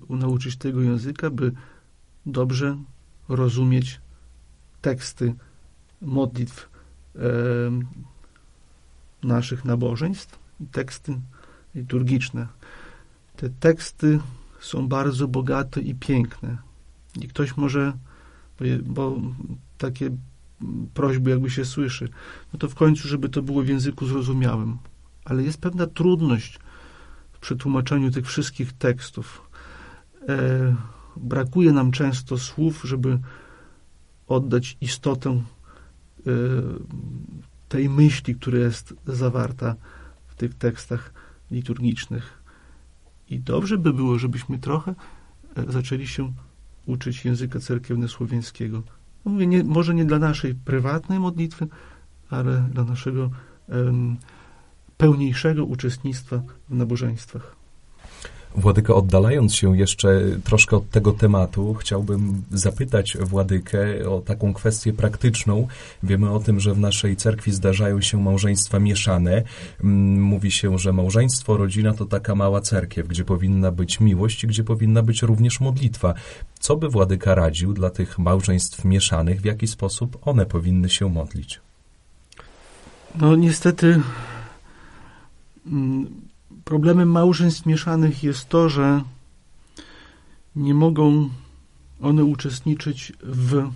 nauczyć 0.10 0.58
tego 0.58 0.82
języka, 0.82 1.30
by 1.30 1.52
dobrze 2.26 2.78
rozumieć 3.30 4.02
teksty 4.82 5.36
modlitw 6.02 6.70
e, 7.16 7.20
naszych 9.24 9.66
nabożeństw 9.66 10.40
i 10.60 10.66
teksty 10.68 11.20
liturgiczne. 11.76 12.48
Te 13.36 13.50
teksty 13.50 14.20
są 14.60 14.88
bardzo 14.88 15.28
bogate 15.28 15.82
i 15.82 15.96
piękne. 15.96 16.58
I 17.22 17.28
ktoś 17.28 17.58
może, 17.58 17.94
bo 18.84 19.22
takie 19.78 20.10
prośby 20.94 21.30
jakby 21.30 21.50
się 21.50 21.66
słyszy, 21.66 22.10
no 22.54 22.60
to 22.60 22.70
w 22.70 22.76
końcu, 22.76 23.08
żeby 23.08 23.30
to 23.30 23.42
było 23.42 23.64
w 23.64 23.68
języku 23.68 24.06
zrozumiałym. 24.06 24.78
Ale 25.26 25.44
jest 25.44 25.62
pewna 25.62 25.88
trudność 25.88 26.60
w 27.40 27.42
przetłumaczeniu 27.42 28.12
tych 28.12 28.28
wszystkich 28.28 28.74
tekstów. 28.74 29.50
E, 30.30 30.76
brakuje 31.18 31.72
nam 31.72 31.92
często 31.92 32.38
słów, 32.38 32.82
żeby 32.84 33.20
oddać 34.28 34.78
istotę 34.82 35.30
e, 35.30 35.42
tej 37.70 37.90
myśli, 37.90 38.36
która 38.36 38.58
jest 38.58 38.94
zawarta 39.06 39.76
w 40.28 40.36
tych 40.36 40.54
tekstach 40.54 41.14
liturgicznych. 41.52 42.44
I 43.30 43.40
dobrze 43.40 43.78
by 43.78 43.94
było, 43.94 44.20
żebyśmy 44.20 44.60
trochę 44.60 44.96
e, 45.56 45.72
zaczęli 45.72 46.08
się 46.08 46.34
uczyć 46.86 47.26
języka 47.26 47.60
cerkiewno-słowiańskiego. 47.60 48.82
No 49.26 49.32
mówię, 49.32 49.48
nie, 49.48 49.64
może 49.64 49.96
nie 49.96 50.06
dla 50.06 50.20
naszej 50.20 50.56
prywatnej 50.56 51.20
modlitwy, 51.20 51.68
ale 52.30 52.70
dla 52.74 52.84
naszego 52.84 53.30
pełniejszego 55.00 55.66
uczestnictwa 55.66 56.42
w 56.70 56.76
nabożeństwach. 56.76 57.56
Władyka, 58.56 58.94
oddalając 58.94 59.56
się 59.56 59.78
jeszcze 59.78 60.22
troszkę 60.44 60.78
od 60.78 60.90
tego 60.90 61.12
tematu, 61.12 61.74
chciałbym 61.74 62.44
zapytać 62.52 63.18
Władykę 63.18 64.10
o 64.10 64.22
taką 64.22 64.54
kwestię 64.54 64.94
praktyczną. 64.94 65.68
Wiemy 66.04 66.32
o 66.32 66.40
tym, 66.40 66.60
że 66.60 66.74
w 66.74 66.80
naszej 66.80 67.16
cerkwi 67.16 67.52
zdarzają 67.52 68.02
się 68.02 68.24
małżeństwa 68.24 68.80
mieszane. 68.80 69.44
Mm, 69.84 70.22
mówi 70.22 70.52
się, 70.52 70.78
że 70.78 70.94
małżeństwo, 70.94 71.58
rodzina 71.58 71.94
to 71.94 72.06
taka 72.06 72.36
mała 72.36 72.62
cerkiew, 72.62 73.08
gdzie 73.08 73.26
powinna 73.26 73.72
być 73.72 74.00
miłość 74.00 74.44
i 74.44 74.48
gdzie 74.48 74.64
powinna 74.64 75.04
być 75.04 75.22
również 75.22 75.60
modlitwa. 75.60 76.14
Co 76.60 76.78
by 76.78 76.90
Władyka 76.90 77.36
radził 77.36 77.74
dla 77.74 77.90
tych 77.90 78.20
małżeństw 78.20 78.86
mieszanych? 78.86 79.42
W 79.42 79.46
jaki 79.46 79.68
sposób 79.68 80.18
one 80.28 80.46
powinny 80.46 80.90
się 80.90 81.10
modlić? 81.10 81.62
No 83.16 83.36
niestety 83.36 84.02
Problemem 86.64 87.12
małżeństw 87.12 87.66
mieszanych 87.66 88.24
jest 88.24 88.50
to, 88.50 88.70
że 88.70 89.04
nie 90.56 90.74
mogą 90.74 91.30
one 92.02 92.24
uczestniczyć 92.24 93.14
w, 93.24 93.72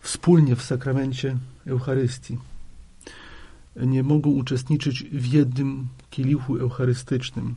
wspólnie 0.00 0.56
w 0.56 0.62
sakramencie 0.62 1.36
Eucharystii. 1.66 2.38
Nie 3.76 4.02
mogą 4.02 4.30
uczestniczyć 4.30 5.04
w 5.04 5.26
jednym 5.26 5.88
kielichu 6.10 6.56
eucharystycznym. 6.56 7.54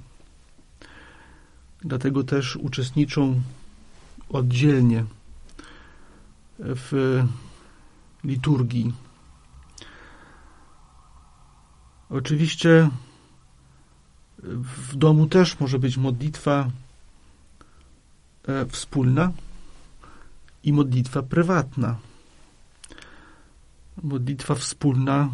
Dlatego 1.81 2.23
też 2.23 2.55
uczestniczą 2.55 3.41
oddzielnie 4.29 5.05
w 6.59 7.21
liturgii. 8.23 8.93
Oczywiście 12.13 12.89
w 14.87 14.95
domu 14.95 15.27
też 15.27 15.59
może 15.59 15.79
być 15.79 15.97
modlitwa 15.97 16.69
e, 18.47 18.65
wspólna 18.65 19.31
i 20.63 20.73
modlitwa 20.73 21.23
prywatna. 21.23 21.95
Modlitwa 24.03 24.55
wspólna, 24.55 25.29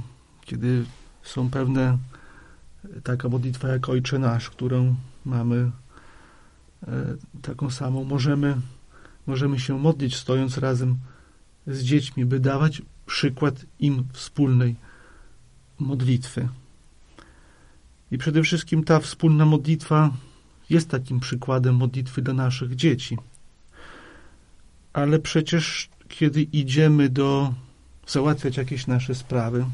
kiedy 0.46 0.86
są 1.24 1.50
pewne, 1.50 1.98
taka 3.04 3.30
modlitwa 3.30 3.68
jak 3.68 3.90
Ojcze 3.90 4.20
Nasz, 4.20 4.50
którą 4.50 4.96
mamy 5.26 5.72
e, 6.88 6.92
taką 7.42 7.70
samą, 7.72 8.04
możemy, 8.04 8.58
możemy 9.28 9.60
się 9.60 9.80
modlić 9.80 10.16
stojąc 10.16 10.58
razem 10.58 10.98
z 11.68 11.82
dziećmi, 11.84 12.26
by 12.26 12.40
dawać 12.40 12.82
przykład 13.06 13.66
im 13.80 14.08
wspólnej 14.14 14.76
modlitwy. 15.80 16.50
I 18.12 18.18
przede 18.18 18.44
wszystkim 18.44 18.84
ta 18.84 19.00
wspólna 19.00 19.46
modlitwa 19.46 20.12
jest 20.70 20.90
takim 20.90 21.20
przykładem 21.20 21.76
modlitwy 21.76 22.22
dla 22.22 22.34
naszych 22.34 22.76
dzieci. 22.76 23.18
Ale 24.94 25.20
przecież, 25.20 25.90
kiedy 26.08 26.42
idziemy 26.42 27.10
do 27.10 27.54
załatwiać 28.08 28.58
jakieś 28.58 28.88
nasze 28.88 29.16
sprawy, 29.16 29.66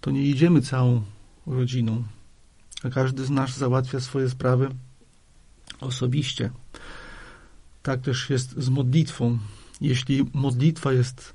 to 0.00 0.10
nie 0.10 0.22
idziemy 0.22 0.60
całą 0.60 1.02
rodziną, 1.46 2.04
a 2.84 2.90
każdy 2.90 3.24
z 3.24 3.30
nas 3.30 3.56
załatwia 3.56 4.00
swoje 4.00 4.30
sprawy 4.30 4.68
osobiście. 5.80 6.50
Tak 7.82 8.00
też 8.00 8.30
jest 8.30 8.50
z 8.56 8.68
modlitwą. 8.68 9.38
Jeśli 9.80 10.26
modlitwa 10.34 10.92
jest 10.92 11.34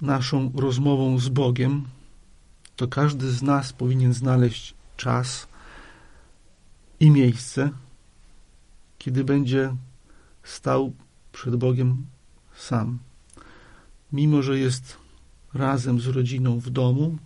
naszą 0.00 0.52
rozmową 0.54 1.18
z 1.18 1.28
Bogiem, 1.28 1.84
to 2.76 2.88
każdy 2.88 3.32
z 3.32 3.42
nas 3.42 3.72
powinien 3.72 4.12
znaleźć 4.12 4.74
czas 4.96 5.46
i 7.00 7.10
miejsce, 7.10 7.70
kiedy 8.98 9.24
będzie 9.24 9.76
stał 10.44 10.92
przed 11.32 11.56
Bogiem 11.56 12.06
sam. 12.56 12.98
Mimo, 14.12 14.42
że 14.42 14.58
jest 14.58 14.96
razem 15.54 16.00
z 16.00 16.06
rodziną 16.06 16.58
w 16.60 16.70
domu, 16.70 17.18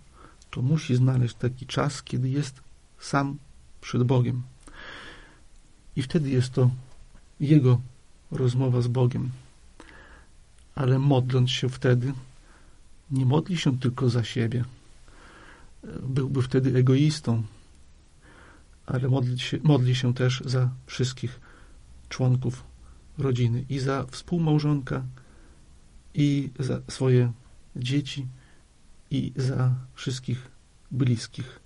to 0.49 0.61
musi 0.61 0.95
znaleźć 0.95 1.35
taki 1.35 1.65
czas, 1.65 2.03
kiedy 2.03 2.29
jest 2.29 2.61
sam 2.99 3.37
przed 3.81 4.03
Bogiem. 4.03 4.43
I 5.95 6.01
wtedy 6.01 6.29
jest 6.29 6.53
to 6.53 6.69
jego 7.39 7.81
rozmowa 8.31 8.81
z 8.81 8.87
Bogiem. 8.87 9.31
Ale 10.75 10.99
modląc 10.99 11.49
się 11.49 11.69
wtedy, 11.69 12.13
nie 13.11 13.25
modli 13.25 13.57
się 13.57 13.79
tylko 13.79 14.09
za 14.09 14.23
siebie 14.23 14.65
byłby 16.03 16.41
wtedy 16.41 16.75
egoistą, 16.75 17.43
ale 18.85 19.09
modli 19.09 19.39
się, 19.39 19.59
modli 19.63 19.95
się 19.95 20.13
też 20.13 20.41
za 20.45 20.69
wszystkich 20.85 21.39
członków 22.09 22.63
rodziny 23.17 23.65
i 23.69 23.79
za 23.79 24.05
współmałżonka, 24.11 25.03
i 26.13 26.49
za 26.59 26.81
swoje 26.87 27.31
dzieci, 27.75 28.27
i 29.11 29.33
za 29.35 29.75
wszystkich 29.93 30.47
bliskich. 30.91 31.59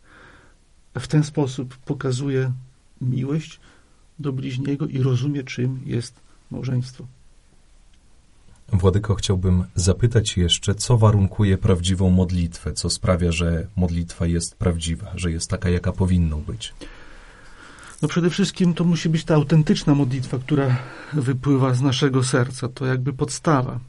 W 1.00 1.08
ten 1.08 1.24
sposób 1.24 1.78
pokazuje 1.78 2.52
miłość 3.02 3.60
do 4.20 4.34
bliźniego 4.34 4.88
i 4.88 5.04
rozumie, 5.04 5.44
czym 5.44 5.82
jest 5.86 6.20
małżeństwo. 6.52 7.08
Władyko, 8.74 9.16
chciałbym 9.16 9.64
zapytać 9.76 10.38
jeszcze, 10.38 10.76
co 10.76 10.98
warunkuje 10.98 11.58
prawdziwą 11.58 12.10
modlitwę, 12.10 12.74
co 12.74 12.90
sprawia, 12.90 13.32
że 13.32 13.68
modlitwa 13.76 14.26
jest 14.26 14.56
prawdziwa, 14.56 15.12
że 15.16 15.32
jest 15.32 15.50
taka, 15.50 15.70
jaka 15.70 15.92
powinna 15.92 16.36
być? 16.36 16.74
No 18.02 18.08
przede 18.08 18.30
wszystkim 18.30 18.74
to 18.74 18.84
musi 18.84 19.10
być 19.10 19.24
ta 19.24 19.36
autentyczna 19.36 19.96
modlitwa, 19.96 20.38
która 20.38 20.78
wypływa 21.14 21.74
z 21.74 21.82
naszego 21.82 22.24
serca. 22.24 22.68
To 22.68 22.86
jakby 22.86 23.14
podstawa. 23.14 23.80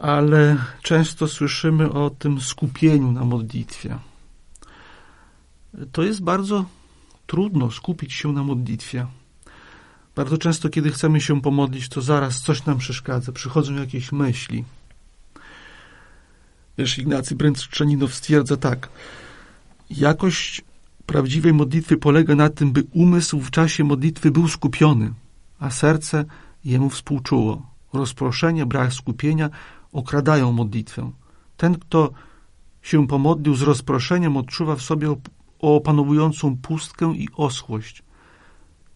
Ale 0.00 0.56
często 0.82 1.28
słyszymy 1.28 1.92
o 1.92 2.10
tym 2.10 2.40
skupieniu 2.40 3.12
na 3.12 3.24
modlitwie. 3.24 3.98
To 5.92 6.02
jest 6.02 6.22
bardzo 6.22 6.64
trudno 7.26 7.70
skupić 7.70 8.12
się 8.12 8.32
na 8.32 8.42
modlitwie. 8.42 9.06
Bardzo 10.14 10.38
często, 10.38 10.68
kiedy 10.68 10.90
chcemy 10.90 11.20
się 11.20 11.40
pomodlić, 11.40 11.88
to 11.88 12.02
zaraz 12.02 12.40
coś 12.40 12.66
nam 12.66 12.78
przeszkadza, 12.78 13.32
przychodzą 13.32 13.74
jakieś 13.74 14.12
myśli. 14.12 14.64
Wiesz, 16.78 16.98
Ignacy 16.98 17.34
Bręczaninow 17.34 18.14
stwierdza 18.14 18.56
tak. 18.56 18.88
Jakość 19.90 20.62
prawdziwej 21.06 21.52
modlitwy 21.52 21.96
polega 21.96 22.34
na 22.34 22.48
tym, 22.48 22.72
by 22.72 22.84
umysł 22.92 23.40
w 23.40 23.50
czasie 23.50 23.84
modlitwy 23.84 24.30
był 24.30 24.48
skupiony, 24.48 25.12
a 25.58 25.70
serce 25.70 26.24
jemu 26.64 26.90
współczuło. 26.90 27.66
Rozproszenie, 27.92 28.66
brak 28.66 28.92
skupienia 28.92 29.50
okradają 29.92 30.52
modlitwę. 30.52 31.10
Ten, 31.56 31.78
kto 31.78 32.12
się 32.82 33.06
pomodlił 33.06 33.54
z 33.54 33.62
rozproszeniem, 33.62 34.36
odczuwa 34.36 34.76
w 34.76 34.82
sobie 34.82 35.16
opanowującą 35.58 36.56
pustkę 36.56 37.12
i 37.16 37.28
oschłość. 37.36 38.01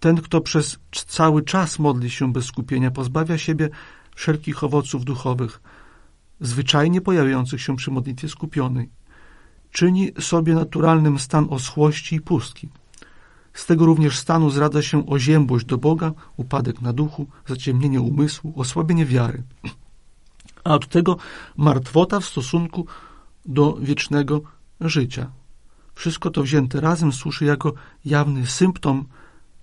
Ten, 0.01 0.17
kto 0.17 0.41
przez 0.41 0.79
cały 0.93 1.43
czas 1.43 1.79
modli 1.79 2.11
się 2.11 2.33
bez 2.33 2.45
skupienia, 2.45 2.91
pozbawia 2.91 3.39
siebie 3.39 3.69
wszelkich 4.15 4.65
owoców 4.65 5.05
duchowych, 5.05 5.61
zwyczajnie 6.41 7.01
pojawiających 7.01 7.61
się 7.61 7.77
przy 7.77 7.91
modlitwie 7.91 8.29
skupionej. 8.29 8.89
Czyni 9.73 10.13
sobie 10.21 10.55
naturalnym 10.55 11.19
stan 11.19 11.47
oschłości 11.51 12.17
i 12.17 12.21
pustki. 12.21 12.69
Z 13.53 13.67
tego 13.67 13.87
również 13.87 14.19
stanu 14.19 14.51
zradza 14.51 14.83
się 14.83 15.07
oziębłość 15.07 15.67
do 15.67 15.79
Boga, 15.79 16.13
upadek 16.37 16.83
na 16.83 16.93
duchu, 16.93 17.27
zaciemnienie 17.47 18.01
umysłu, 18.01 18.53
osłabienie 18.57 19.07
wiary. 19.07 19.43
A 20.65 20.75
od 20.75 20.89
tego 20.89 21.17
martwota 21.57 22.21
w 22.21 22.25
stosunku 22.25 22.87
do 23.47 23.77
wiecznego 23.81 24.41
życia. 24.81 25.31
Wszystko 25.95 26.31
to 26.31 26.43
wzięte 26.43 26.81
razem 26.81 27.13
służy 27.13 27.45
jako 27.45 27.73
jawny 28.05 28.47
symptom, 28.47 29.05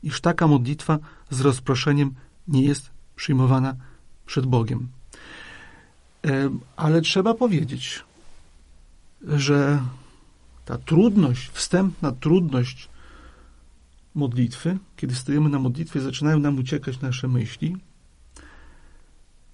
iż 0.04 0.22
taka 0.22 0.48
modlitwa 0.48 1.00
z 1.30 1.42
rozproszeniem 1.42 2.14
nie 2.48 2.64
jest 2.64 2.92
przyjmowana 3.16 3.76
przed 4.26 4.46
Bogiem. 4.46 4.88
Ale 6.76 7.02
trzeba 7.02 7.34
powiedzieć, 7.34 8.04
że 9.28 9.84
ta 10.66 10.78
trudność, 10.78 11.50
wstępna 11.50 12.12
trudność 12.12 12.90
modlitwy, 14.16 14.78
kiedy 14.98 15.16
stoimy 15.16 15.50
na 15.50 15.60
modlitwie, 15.60 16.02
zaczynają 16.02 16.40
nam 16.40 16.58
uciekać 16.60 17.02
nasze 17.02 17.28
myśli, 17.28 17.78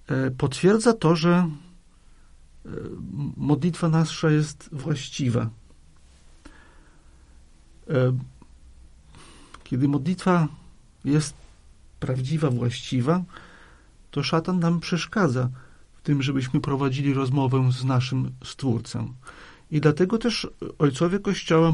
e, 0.06 0.30
potwierdza 0.30 0.92
to, 0.92 1.16
że 1.16 1.30
e, 1.30 2.68
modlitwa 3.36 3.88
nasza 3.88 4.30
jest 4.30 4.68
właściwa. 4.72 5.50
E, 9.70 9.76
kiedy 9.76 9.88
modlitwa 9.88 10.48
jest 11.04 11.34
prawdziwa, 12.00 12.50
właściwa, 12.50 13.22
to 14.10 14.22
szatan 14.22 14.58
nam 14.58 14.80
przeszkadza 14.80 15.48
w 15.92 16.02
tym, 16.02 16.22
żebyśmy 16.22 16.60
prowadzili 16.60 17.14
rozmowę 17.14 17.72
z 17.72 17.84
naszym 17.84 18.30
Stwórcą. 18.44 19.14
I 19.70 19.80
dlatego 19.80 20.18
też 20.18 20.48
ojcowie 20.78 21.18
Kościoła 21.18 21.72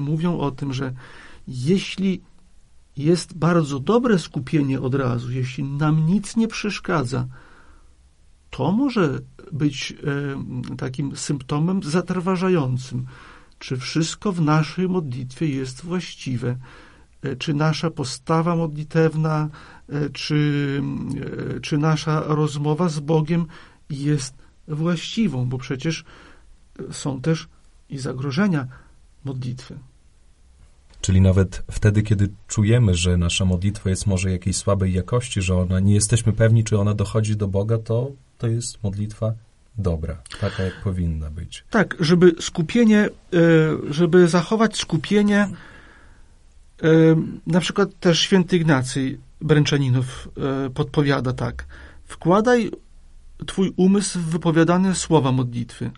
mówią 0.00 0.38
o 0.38 0.50
tym, 0.50 0.72
że 0.72 0.92
jeśli 1.48 2.20
jest 2.96 3.38
bardzo 3.38 3.80
dobre 3.80 4.18
skupienie 4.18 4.80
od 4.80 4.94
razu, 4.94 5.32
jeśli 5.32 5.64
nam 5.64 6.06
nic 6.06 6.36
nie 6.36 6.48
przeszkadza, 6.48 7.26
to 8.50 8.72
może 8.72 9.20
być 9.52 9.94
e, 10.70 10.76
takim 10.76 11.16
symptomem 11.16 11.82
zatrważającym. 11.82 13.06
Czy 13.58 13.76
wszystko 13.76 14.32
w 14.32 14.40
naszej 14.40 14.88
modlitwie 14.88 15.46
jest 15.46 15.84
właściwe? 15.84 16.56
E, 17.22 17.36
czy 17.36 17.54
nasza 17.54 17.90
postawa 17.90 18.56
modlitewna, 18.56 19.48
e, 19.88 20.10
czy, 20.10 20.82
czy 21.62 21.78
nasza 21.78 22.20
rozmowa 22.26 22.88
z 22.88 23.00
Bogiem 23.00 23.46
jest 23.90 24.34
właściwą? 24.68 25.48
Bo 25.48 25.58
przecież 25.58 26.04
są 26.90 27.20
też 27.20 27.48
i 27.90 27.98
zagrożenia 27.98 28.66
modlitwy. 29.24 29.78
Czyli 31.00 31.20
nawet 31.20 31.62
wtedy, 31.70 32.02
kiedy 32.02 32.28
czujemy, 32.48 32.94
że 32.94 33.16
nasza 33.16 33.44
modlitwa 33.44 33.90
jest 33.90 34.06
może 34.06 34.30
jakiejś 34.30 34.56
słabej 34.56 34.92
jakości, 34.92 35.42
że 35.42 35.56
ona 35.56 35.80
nie 35.80 35.94
jesteśmy 35.94 36.32
pewni, 36.32 36.64
czy 36.64 36.78
ona 36.78 36.94
dochodzi 36.94 37.36
do 37.36 37.48
Boga, 37.48 37.78
to 37.78 38.10
to 38.38 38.46
jest 38.46 38.82
modlitwa 38.82 39.32
dobra, 39.78 40.16
taka 40.40 40.62
jak 40.62 40.82
powinna 40.84 41.30
być. 41.30 41.64
Tak, 41.70 41.96
żeby 42.00 42.32
skupienie, 42.40 42.98
e, 42.98 43.08
żeby 43.90 44.28
zachować 44.28 44.76
skupienie, 44.76 45.40
e, 45.40 45.48
na 47.46 47.60
przykład 47.60 47.98
też 48.00 48.20
święty 48.20 48.56
Ignacy 48.56 49.18
Bręczaninów 49.40 50.28
e, 50.66 50.70
podpowiada 50.70 51.32
tak. 51.32 51.66
Wkładaj 52.04 52.70
twój 53.46 53.72
umysł 53.76 54.18
w 54.18 54.24
wypowiadane 54.24 54.94
słowa 54.94 55.32
modlitwy 55.32 55.90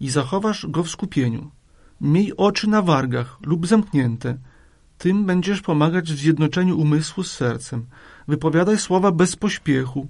i 0.00 0.10
zachowasz 0.10 0.66
go 0.66 0.82
w 0.82 0.90
skupieniu. 0.90 1.50
Miej 2.00 2.36
oczy 2.36 2.68
na 2.68 2.82
wargach 2.82 3.38
lub 3.42 3.66
zamknięte. 3.66 4.38
Tym 4.98 5.26
będziesz 5.26 5.60
pomagać 5.60 6.12
w 6.12 6.16
zjednoczeniu 6.16 6.78
umysłu 6.78 7.22
z 7.22 7.32
sercem. 7.32 7.86
Wypowiadaj 8.28 8.78
słowa 8.78 9.12
bez 9.12 9.36
pośpiechu. 9.36 10.08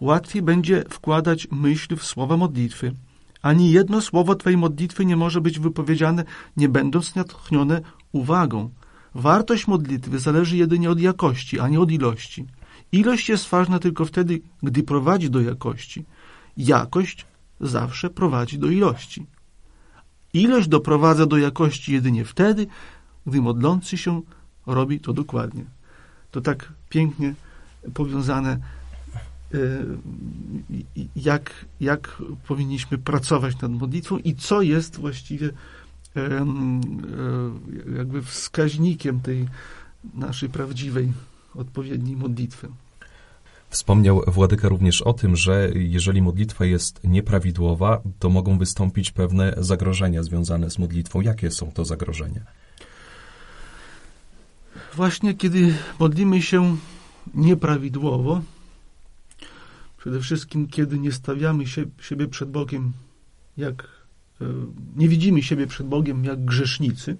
Łatwiej 0.00 0.42
będzie 0.42 0.84
wkładać 0.88 1.48
myśl 1.50 1.96
w 1.96 2.04
słowa 2.04 2.36
modlitwy. 2.36 2.92
Ani 3.42 3.72
jedno 3.72 4.00
słowo 4.00 4.34
Twojej 4.34 4.56
modlitwy 4.56 5.04
nie 5.04 5.16
może 5.16 5.40
być 5.40 5.58
wypowiedziane, 5.58 6.24
nie 6.56 6.68
będąc 6.68 7.14
natchnione 7.14 7.80
uwagą. 8.12 8.70
Wartość 9.14 9.66
modlitwy 9.66 10.18
zależy 10.18 10.56
jedynie 10.56 10.90
od 10.90 11.00
jakości, 11.00 11.60
a 11.60 11.68
nie 11.68 11.80
od 11.80 11.90
ilości. 11.90 12.46
Ilość 12.92 13.28
jest 13.28 13.48
ważna 13.48 13.78
tylko 13.78 14.04
wtedy, 14.04 14.40
gdy 14.62 14.82
prowadzi 14.82 15.30
do 15.30 15.40
jakości. 15.40 16.04
Jakość 16.56 17.26
zawsze 17.60 18.10
prowadzi 18.10 18.58
do 18.58 18.70
ilości. 18.70 19.26
Ilość 20.32 20.68
doprowadza 20.68 21.26
do 21.26 21.36
jakości 21.36 21.92
jedynie 21.92 22.24
wtedy, 22.24 22.66
gdy 23.26 23.42
modlący 23.42 23.98
się 23.98 24.22
robi 24.66 25.00
to 25.00 25.12
dokładnie. 25.12 25.64
To 26.30 26.40
tak 26.40 26.72
pięknie 26.88 27.34
powiązane, 27.94 28.58
e, 29.54 29.58
jak, 31.16 31.64
jak 31.80 32.22
powinniśmy 32.48 32.98
pracować 32.98 33.60
nad 33.60 33.72
modlitwą 33.72 34.18
i 34.18 34.34
co 34.34 34.62
jest 34.62 34.96
właściwie 34.96 35.50
jakby 37.96 38.22
wskaźnikiem 38.22 39.20
tej 39.20 39.48
naszej 40.14 40.48
prawdziwej, 40.48 41.12
odpowiedniej 41.54 42.16
modlitwy. 42.16 42.68
Wspomniał 43.70 44.22
Władyka 44.26 44.68
również 44.68 45.02
o 45.02 45.12
tym, 45.12 45.36
że 45.36 45.70
jeżeli 45.74 46.22
modlitwa 46.22 46.64
jest 46.64 47.00
nieprawidłowa, 47.04 48.00
to 48.18 48.28
mogą 48.28 48.58
wystąpić 48.58 49.10
pewne 49.10 49.54
zagrożenia 49.56 50.22
związane 50.22 50.70
z 50.70 50.78
modlitwą. 50.78 51.20
Jakie 51.20 51.50
są 51.50 51.72
to 51.72 51.84
zagrożenia? 51.84 52.40
Właśnie 54.96 55.34
kiedy 55.34 55.74
modlimy 55.98 56.42
się 56.42 56.76
nieprawidłowo, 57.34 58.42
przede 59.98 60.20
wszystkim 60.20 60.68
kiedy 60.68 60.98
nie 60.98 61.12
stawiamy 61.12 61.66
się, 61.66 61.84
siebie 62.00 62.28
przed 62.28 62.50
Bogiem 62.50 62.92
jak 63.56 63.82
e, 63.82 63.86
nie 64.96 65.08
widzimy 65.08 65.42
siebie 65.42 65.66
przed 65.66 65.86
Bogiem 65.86 66.24
jak 66.24 66.44
grzesznicy, 66.44 67.16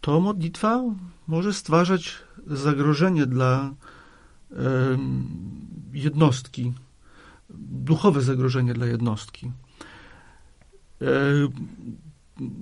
to 0.00 0.20
modlitwa 0.20 0.82
może 1.26 1.52
stwarzać 1.52 2.14
zagrożenie 2.46 3.26
dla 3.26 3.74
jednostki, 5.92 6.72
duchowe 7.60 8.20
zagrożenie 8.22 8.74
dla 8.74 8.86
jednostki. 8.86 9.52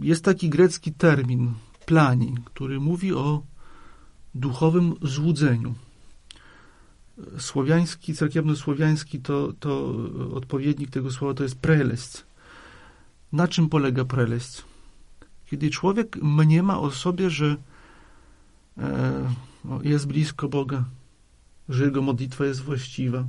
Jest 0.03 0.25
taki 0.25 0.49
grecki 0.49 0.93
termin 0.93 1.53
plani, 1.87 2.35
który 2.45 2.81
mówi 2.81 3.15
o 3.15 3.43
duchowym 4.35 4.95
złudzeniu. 5.03 5.75
Słowiański, 7.39 8.15
cerkiewno-słowiański 8.15 9.21
to, 9.21 9.53
to 9.61 9.95
odpowiednik 10.35 10.91
tego 10.91 11.11
słowa 11.11 11.35
to 11.35 11.43
jest 11.43 11.59
prelest. 11.59 12.26
Na 13.33 13.49
czym 13.49 13.69
polega 13.69 14.05
prelest? 14.05 14.65
Kiedy 15.47 15.71
człowiek 15.71 16.17
mniema 16.17 16.81
o 16.81 16.91
sobie, 16.91 17.31
że 17.31 17.57
e, 18.79 19.35
no, 19.65 19.83
jest 19.83 20.07
blisko 20.07 20.49
Boga, 20.49 20.85
że 21.69 21.85
jego 21.85 22.03
modlitwa 22.03 22.45
jest 22.45 22.61
właściwa, 22.61 23.25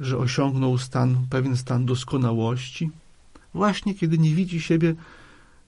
że 0.00 0.18
osiągnął 0.18 0.78
stan, 0.78 1.26
pewien 1.30 1.56
stan 1.56 1.86
doskonałości, 1.86 2.90
właśnie 3.54 3.94
kiedy 3.94 4.18
nie 4.18 4.34
widzi 4.34 4.60
siebie 4.60 4.94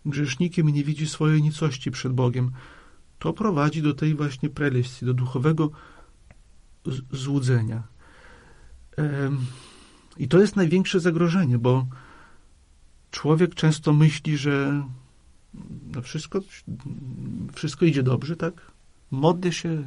grzesznikiem 0.06 0.70
i 0.70 0.72
nie 0.72 0.84
widzi 0.84 1.08
swojej 1.08 1.42
nicości 1.42 1.90
przed 1.90 2.12
Bogiem, 2.12 2.50
to 3.18 3.32
prowadzi 3.32 3.82
do 3.82 3.94
tej 3.94 4.14
właśnie 4.14 4.50
prelesji, 4.50 5.06
do 5.06 5.14
duchowego 5.14 5.70
złudzenia. 7.12 7.82
I 10.16 10.28
to 10.28 10.40
jest 10.40 10.56
największe 10.56 11.00
zagrożenie, 11.00 11.58
bo 11.58 11.86
człowiek 13.10 13.54
często 13.54 13.92
myśli, 13.92 14.38
że 14.38 14.82
no 15.94 16.02
wszystko, 16.02 16.40
wszystko 17.54 17.84
idzie 17.84 18.02
dobrze, 18.02 18.36
tak? 18.36 18.72
Modlę 19.10 19.52
się, 19.52 19.86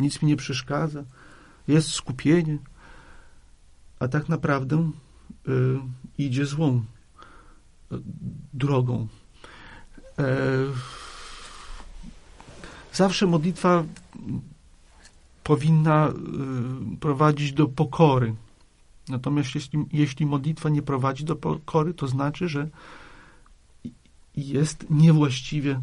nic 0.00 0.22
mi 0.22 0.28
nie 0.28 0.36
przeszkadza, 0.36 1.04
jest 1.68 1.88
skupienie, 1.88 2.58
a 3.98 4.08
tak 4.08 4.28
naprawdę 4.28 4.90
y, 5.48 5.78
idzie 6.18 6.46
złą 6.46 6.84
y, 7.92 7.96
drogą. 8.52 9.08
E, 10.18 10.26
zawsze 12.92 13.26
modlitwa 13.26 13.84
powinna 15.44 16.08
y, 16.08 16.96
prowadzić 16.96 17.52
do 17.52 17.66
pokory. 17.66 18.34
Natomiast 19.08 19.54
jeśli, 19.54 19.78
jeśli 19.92 20.26
modlitwa 20.26 20.68
nie 20.68 20.82
prowadzi 20.82 21.24
do 21.24 21.36
pokory, 21.36 21.94
to 21.94 22.08
znaczy, 22.08 22.48
że 22.48 22.68
jest 24.36 24.86
niewłaściwie 24.90 25.80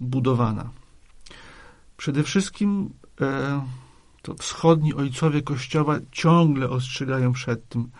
budowana. 0.00 0.70
Przede 1.96 2.22
wszystkim 2.22 2.90
e, 3.20 3.62
to 4.22 4.34
wschodni 4.34 4.94
ojcowie 4.94 5.42
Kościoła 5.42 5.98
ciągle 6.12 6.70
ostrzegają 6.70 7.32
przed 7.32 7.68
tym, 7.68 7.90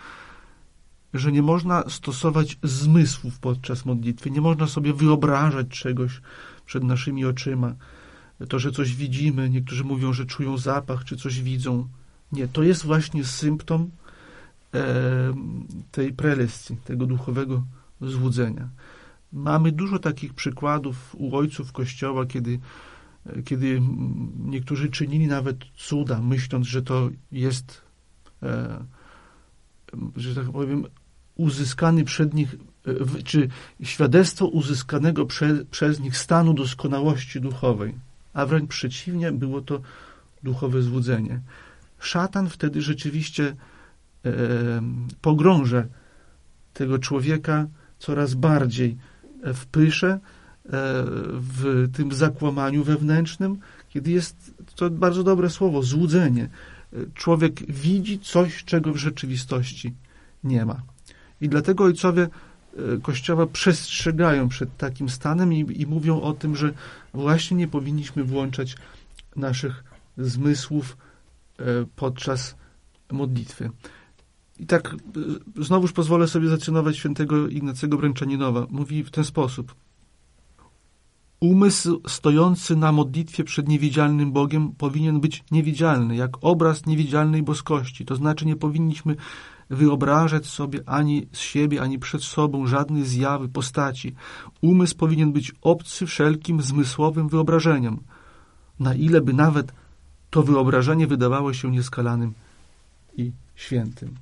że 1.15 1.33
nie 1.33 1.43
można 1.43 1.85
stosować 1.89 2.59
zmysłów 2.63 3.39
podczas 3.39 3.85
modlitwy, 3.85 4.31
nie 4.31 4.41
można 4.41 4.67
sobie 4.67 4.93
wyobrażać 4.93 5.69
czegoś 5.69 6.21
przed 6.67 6.85
naszymi 6.85 7.25
oczyma. 7.25 7.75
To, 8.49 8.59
że 8.59 8.73
coś 8.73 8.95
widzimy, 8.95 9.51
niektórzy 9.51 9.85
mówią, 9.85 10.13
że 10.13 10.27
czują 10.27 10.59
zapach, 10.59 11.05
czy 11.05 11.17
coś 11.17 11.41
widzą. 11.41 11.89
Nie, 12.33 12.49
to 12.49 12.63
jest 12.63 12.85
właśnie 12.85 13.25
symptom 13.25 13.91
tej 15.91 16.13
prelesji, 16.13 16.77
tego 16.85 17.07
duchowego 17.07 17.63
złudzenia. 18.01 18.69
Mamy 19.33 19.73
dużo 19.73 19.99
takich 19.99 20.35
przykładów 20.35 21.15
u 21.19 21.37
ojców 21.37 21.73
Kościoła, 21.73 22.27
kiedy, 22.27 22.59
kiedy 23.45 23.83
niektórzy 24.39 24.91
czynili 24.91 25.27
nawet 25.27 25.57
cuda, 25.77 26.21
myśląc, 26.23 26.67
że 26.67 26.83
to 26.83 27.11
jest, 27.33 27.83
e, 28.43 28.85
że 30.17 30.35
tak 30.35 30.53
powiem, 30.53 30.85
uzyskany 31.35 32.05
przed 32.05 32.35
nich, 32.35 32.57
e, 32.87 33.23
czy 33.23 33.49
świadectwo 33.83 34.47
uzyskanego 34.47 35.27
prze, 35.27 35.65
przez 35.71 36.01
nich 36.01 36.17
stanu 36.17 36.55
doskonałości 36.55 37.41
duchowej, 37.41 37.95
a 38.33 38.47
wręcz 38.47 38.71
przeciwnie, 38.71 39.33
było 39.33 39.61
to 39.61 39.81
duchowe 40.43 40.83
złudzenie. 40.83 41.41
Szatan 41.99 42.49
wtedy 42.49 42.83
rzeczywiście 42.83 43.57
e, 44.25 44.31
pogrąża 45.21 45.85
tego 46.73 46.99
człowieka 46.99 47.67
coraz 47.99 48.35
bardziej 48.35 48.97
w 49.55 49.67
pysze, 49.67 50.09
e, 50.09 50.21
w 51.33 51.89
tym 51.93 52.13
zakłamaniu 52.13 52.85
wewnętrznym, 52.85 53.59
kiedy 53.89 54.11
jest 54.11 54.55
to 54.77 54.91
bardzo 54.91 55.25
dobre 55.25 55.51
słowo 55.51 55.83
złudzenie. 55.83 56.49
Człowiek 57.15 57.73
widzi 57.73 58.19
coś, 58.19 58.65
czego 58.65 58.93
w 58.93 58.97
rzeczywistości 58.97 59.95
nie 60.45 60.65
ma. 60.65 60.83
I 61.41 61.49
dlatego 61.49 61.85
ojcowie 61.85 62.23
e, 62.23 62.29
Kościoła 63.03 63.47
przestrzegają 63.47 64.49
przed 64.49 64.77
takim 64.77 65.09
stanem 65.09 65.53
i, 65.53 65.83
i 65.83 65.87
mówią 65.87 66.21
o 66.21 66.33
tym, 66.33 66.57
że 66.57 66.73
właśnie 67.15 67.57
nie 67.57 67.69
powinniśmy 67.69 68.25
włączać 68.25 68.77
naszych 69.37 69.85
zmysłów 70.19 70.97
e, 71.59 71.63
podczas 71.97 72.55
modlitwy. 73.13 73.71
I 74.61 74.67
tak 74.67 74.95
e, 75.59 75.65
znowuż 75.65 75.93
pozwolę 75.93 76.29
sobie 76.29 76.49
zacytować 76.49 76.97
świętego 76.97 77.49
Ignacego 77.49 77.97
Bręczaninowa. 77.97 78.67
Mówi 78.71 79.05
w 79.05 79.11
ten 79.11 79.25
sposób. 79.25 79.75
Umysł 81.41 82.01
stojący 82.09 82.77
na 82.77 82.93
modlitwie 82.93 83.45
przed 83.45 83.69
niewidzialnym 83.69 84.33
Bogiem 84.33 84.73
powinien 84.73 85.21
być 85.21 85.45
niewidzialny, 85.51 86.17
jak 86.17 86.31
obraz 86.41 86.87
niewidzialnej 86.87 87.43
boskości. 87.43 88.05
To 88.05 88.17
znaczy 88.17 88.47
nie 88.47 88.57
powinniśmy 88.57 89.17
wyobrażać 89.71 90.47
sobie 90.47 90.81
ani 90.87 91.27
z 91.33 91.39
siebie, 91.39 91.83
ani 91.83 91.99
przed 91.99 92.23
sobą 92.23 92.67
żadnej 92.67 93.05
zjawy, 93.05 93.49
postaci. 93.49 94.15
Umysł 94.61 94.97
powinien 94.97 95.33
być 95.33 95.53
obcy 95.63 96.07
wszelkim 96.07 96.63
zmysłowym 96.63 97.29
wyobrażeniom, 97.29 98.01
na 98.81 98.95
ile 98.95 99.21
by 99.21 99.33
nawet 99.33 99.73
to 100.31 100.43
wyobrażenie 100.43 101.07
wydawało 101.07 101.53
się 101.53 101.71
nieskalanym 101.71 102.33
i 103.17 103.33
świętym. 103.55 104.15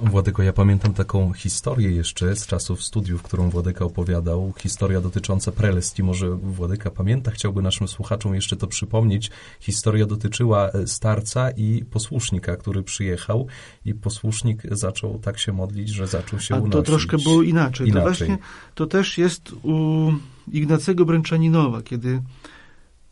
Władyko, 0.00 0.42
ja 0.42 0.52
pamiętam 0.52 0.94
taką 0.94 1.32
historię 1.32 1.90
jeszcze 1.90 2.36
z 2.36 2.46
czasów 2.46 2.84
studiów, 2.84 3.22
którą 3.22 3.50
Władyka 3.50 3.84
opowiadał. 3.84 4.52
Historia 4.58 5.00
dotycząca 5.00 5.52
prelestii. 5.52 6.02
Może 6.02 6.30
Władyka 6.30 6.90
pamięta, 6.90 7.30
chciałby 7.30 7.62
naszym 7.62 7.88
słuchaczom 7.88 8.34
jeszcze 8.34 8.56
to 8.56 8.66
przypomnieć. 8.66 9.30
Historia 9.60 10.06
dotyczyła 10.06 10.70
e, 10.70 10.86
starca 10.86 11.50
i 11.50 11.84
posłusznika, 11.90 12.56
który 12.56 12.82
przyjechał 12.82 13.46
i 13.84 13.94
posłusznik 13.94 14.62
zaczął 14.70 15.18
tak 15.18 15.38
się 15.38 15.52
modlić, 15.52 15.88
że 15.88 16.06
zaczął 16.06 16.40
się 16.40 16.54
A 16.54 16.58
unosić. 16.58 16.72
to 16.72 16.82
troszkę 16.82 17.16
było 17.18 17.42
inaczej. 17.42 17.88
inaczej. 17.88 18.02
To 18.02 18.08
właśnie 18.08 18.38
to 18.74 18.86
też 18.86 19.18
jest 19.18 19.52
u 19.62 20.12
Ignacego 20.52 21.04
Bręczaninowa, 21.04 21.82
kiedy 21.82 22.22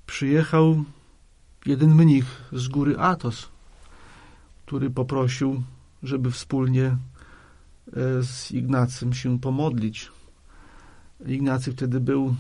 przyjechał 0.07 0.85
jeden 1.67 1.95
mnich 1.95 2.25
z 2.53 2.69
góry 2.69 2.99
Atos, 2.99 3.49
który 4.67 4.91
poprosił 4.91 5.63
żeby 6.03 6.31
wspólnie 6.31 6.85
e, 6.85 6.97
z 8.23 8.51
Ignacym 8.51 9.13
się 9.13 9.41
pomodlić. 9.41 10.11
Ignacy 11.27 11.73
wtedy 11.73 12.01
był 12.01 12.35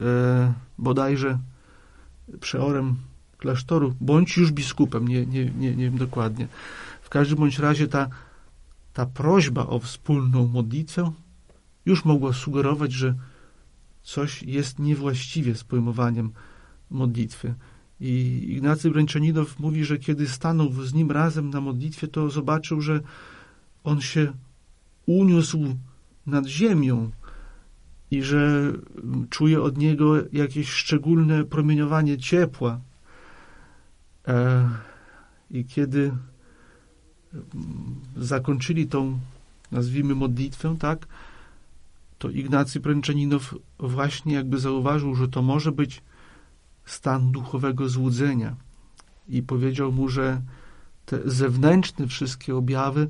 e, 0.00 0.52
bodajże 0.78 1.38
przeorem 2.40 2.96
klasztoru, 3.38 3.94
bądź 4.00 4.36
już 4.36 4.52
biskupem, 4.52 5.08
nie, 5.08 5.26
nie, 5.26 5.44
nie, 5.44 5.76
nie 5.76 5.84
wiem 5.84 5.98
dokładnie. 5.98 6.48
W 7.02 7.08
każdym 7.08 7.38
bądź 7.38 7.58
razie 7.58 7.88
ta, 7.88 8.08
ta 8.92 9.06
prośba 9.06 9.66
o 9.66 9.78
wspólną 9.78 10.46
modlitwę 10.46 11.12
już 11.86 12.04
mogła 12.04 12.32
sugerować, 12.32 12.92
że 12.92 13.14
coś 14.02 14.42
jest 14.42 14.78
niewłaściwie 14.78 15.54
z 15.54 15.64
pojmowaniem 15.64 16.32
modlitwy. 16.90 17.54
I 18.04 18.44
Ignacy 18.48 18.90
Bręczaninow 18.90 19.58
mówi, 19.58 19.84
że 19.84 19.98
kiedy 19.98 20.28
stanął 20.28 20.72
z 20.72 20.94
nim 20.94 21.10
razem 21.10 21.50
na 21.50 21.60
modlitwie, 21.60 22.08
to 22.08 22.30
zobaczył, 22.30 22.80
że 22.80 23.00
on 23.84 24.00
się 24.00 24.32
uniósł 25.06 25.76
nad 26.26 26.46
ziemią 26.46 27.10
i 28.10 28.22
że 28.22 28.72
czuje 29.30 29.62
od 29.62 29.78
niego 29.78 30.14
jakieś 30.32 30.68
szczególne 30.68 31.44
promieniowanie 31.44 32.18
ciepła. 32.18 32.80
E, 34.28 34.68
I 35.50 35.64
kiedy 35.64 36.12
zakończyli 38.16 38.86
tą, 38.86 39.18
nazwijmy, 39.72 40.14
modlitwę, 40.14 40.76
tak, 40.78 41.06
to 42.18 42.30
Ignacy 42.30 42.80
Bręczaninow 42.80 43.54
właśnie 43.78 44.34
jakby 44.34 44.58
zauważył, 44.58 45.14
że 45.14 45.28
to 45.28 45.42
może 45.42 45.72
być 45.72 46.02
stan 46.84 47.32
duchowego 47.32 47.88
złudzenia 47.88 48.56
i 49.28 49.42
powiedział 49.42 49.92
mu, 49.92 50.08
że 50.08 50.42
te 51.06 51.30
zewnętrzne 51.30 52.06
wszystkie 52.06 52.56
objawy 52.56 53.08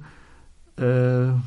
e, 0.78 0.82
e, 0.82 1.40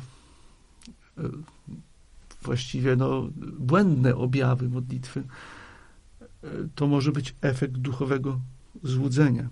właściwie 2.42 2.96
no, 2.96 3.28
błędne 3.58 4.16
objawy 4.16 4.68
modlitwy 4.68 5.22
e, 6.42 6.48
to 6.74 6.86
może 6.86 7.12
być 7.12 7.34
efekt 7.40 7.72
duchowego 7.72 8.40
złudzenia. 8.82 9.48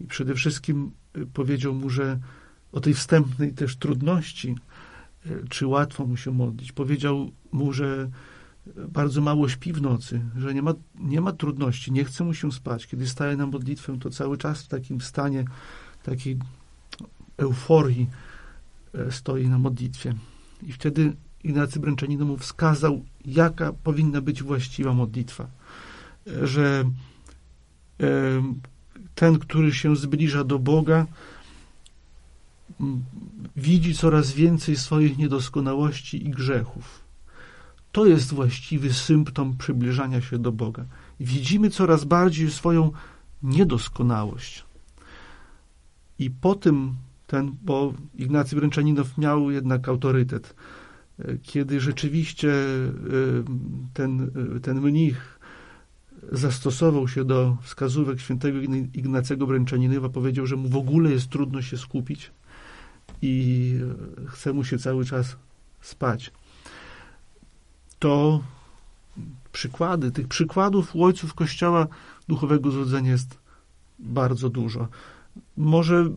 I 0.00 0.06
przede 0.06 0.34
wszystkim 0.34 0.90
e, 1.14 1.26
powiedział 1.26 1.74
mu, 1.74 1.90
że 1.90 2.18
o 2.72 2.80
tej 2.80 2.94
wstępnej 2.94 3.52
też 3.52 3.76
trudności, 3.76 4.56
e, 5.26 5.28
czy 5.48 5.66
łatwo 5.66 6.06
mu 6.06 6.16
się 6.16 6.30
modlić. 6.30 6.72
Powiedział 6.72 7.30
mu, 7.52 7.72
że 7.72 8.10
bardzo 8.66 9.20
mało 9.20 9.48
śpi 9.48 9.72
w 9.72 9.82
nocy, 9.82 10.20
że 10.36 10.54
nie 10.54 10.62
ma, 10.62 10.74
nie 10.94 11.20
ma 11.20 11.32
trudności, 11.32 11.92
nie 11.92 12.04
chce 12.04 12.24
mu 12.24 12.34
się 12.34 12.52
spać. 12.52 12.86
Kiedy 12.86 13.08
staje 13.08 13.36
na 13.36 13.46
modlitwę, 13.46 13.98
to 13.98 14.10
cały 14.10 14.38
czas 14.38 14.62
w 14.62 14.68
takim 14.68 15.00
stanie 15.00 15.44
takiej 16.02 16.38
euforii 17.36 18.10
e, 18.94 19.12
stoi 19.12 19.48
na 19.48 19.58
modlitwie. 19.58 20.14
I 20.62 20.72
wtedy 20.72 21.16
Ignacy 21.44 21.80
Bręczanino 21.80 22.24
mu 22.24 22.36
wskazał, 22.36 23.04
jaka 23.24 23.72
powinna 23.72 24.20
być 24.20 24.42
właściwa 24.42 24.94
modlitwa. 24.94 25.46
E, 26.26 26.46
że 26.46 26.84
e, 28.00 28.06
ten, 29.14 29.38
który 29.38 29.72
się 29.72 29.96
zbliża 29.96 30.44
do 30.44 30.58
Boga, 30.58 31.06
widzi 33.56 33.94
coraz 33.94 34.32
więcej 34.32 34.76
swoich 34.76 35.18
niedoskonałości 35.18 36.26
i 36.26 36.30
grzechów 36.30 37.03
to 37.94 38.06
jest 38.06 38.34
właściwy 38.34 38.92
symptom 38.92 39.56
przybliżania 39.56 40.20
się 40.20 40.38
do 40.38 40.52
Boga. 40.52 40.84
Widzimy 41.20 41.70
coraz 41.70 42.04
bardziej 42.04 42.50
swoją 42.50 42.92
niedoskonałość. 43.42 44.64
I 46.18 46.30
po 46.30 46.54
tym 46.54 46.94
ten, 47.26 47.56
bo 47.62 47.94
Ignacy 48.14 48.56
Bręczaninow 48.56 49.18
miał 49.18 49.50
jednak 49.50 49.88
autorytet, 49.88 50.54
kiedy 51.42 51.80
rzeczywiście 51.80 52.52
e, 52.52 52.88
ten, 53.94 54.30
e, 54.56 54.60
ten 54.60 54.80
mnich 54.80 55.38
zastosował 56.32 57.08
się 57.08 57.24
do 57.24 57.56
wskazówek 57.62 58.20
świętego 58.20 58.58
Ignacego 58.94 59.46
Bręczaninowa, 59.46 60.08
powiedział, 60.08 60.46
że 60.46 60.56
mu 60.56 60.68
w 60.68 60.76
ogóle 60.76 61.10
jest 61.10 61.28
trudno 61.28 61.62
się 61.62 61.78
skupić 61.78 62.30
i 63.22 63.74
chce 64.26 64.52
mu 64.52 64.64
się 64.64 64.78
cały 64.78 65.04
czas 65.04 65.36
spać 65.80 66.32
to 67.98 68.40
przykłady, 69.52 70.10
tych 70.10 70.28
przykładów 70.28 70.96
ojców 70.96 71.34
Kościoła 71.34 71.86
duchowego 72.28 72.70
złudzenia 72.70 73.10
jest 73.10 73.38
bardzo 73.98 74.48
dużo. 74.48 74.88
Może 75.56 75.96
y, 75.96 76.10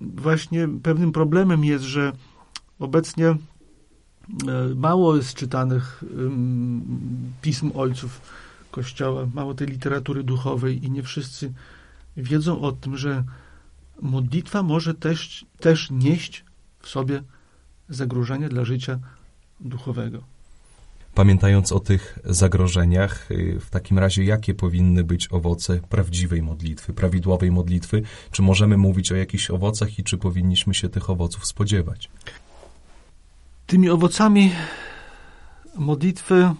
właśnie 0.00 0.68
pewnym 0.82 1.12
problemem 1.12 1.64
jest, 1.64 1.84
że 1.84 2.12
obecnie 2.78 3.30
y, 3.30 3.36
mało 4.74 5.16
jest 5.16 5.34
czytanych 5.34 6.04
pism 7.42 7.70
ojców 7.74 8.20
Kościoła, 8.70 9.26
mało 9.34 9.54
tej 9.54 9.66
literatury 9.66 10.24
duchowej 10.24 10.84
i 10.84 10.90
nie 10.90 11.02
wszyscy 11.02 11.52
wiedzą 12.16 12.60
o 12.60 12.72
tym, 12.72 12.96
że 12.96 13.24
modlitwa 14.02 14.62
może 14.62 14.94
też, 14.94 15.46
też 15.60 15.90
nieść 15.90 16.44
w 16.80 16.88
sobie 16.88 17.22
zagrożenie 17.88 18.48
dla 18.48 18.64
życia 18.64 18.98
duchowego. 19.60 20.33
Pamiętając 21.14 21.72
o 21.72 21.80
tych 21.80 22.18
zagrożeniach, 22.24 23.30
y, 23.30 23.60
w 23.60 23.70
takim 23.70 23.98
razie 23.98 24.24
jakie 24.24 24.54
powinny 24.54 25.04
być 25.04 25.32
owoce 25.32 25.80
prawdziwej 25.80 26.42
modlitwy, 26.42 26.92
prawidłowej 26.92 27.50
modlitwy? 27.50 28.02
Czy 28.30 28.42
możemy 28.42 28.76
mówić 28.76 29.12
o 29.12 29.16
jakichś 29.16 29.50
owocach 29.50 29.98
i 29.98 30.04
czy 30.04 30.18
powinniśmy 30.18 30.74
się 30.74 30.88
tych 30.88 31.10
owoców 31.10 31.46
spodziewać? 31.46 32.10
Tymi 33.66 33.90
owocami 33.90 34.52
modlitwy 35.76 36.50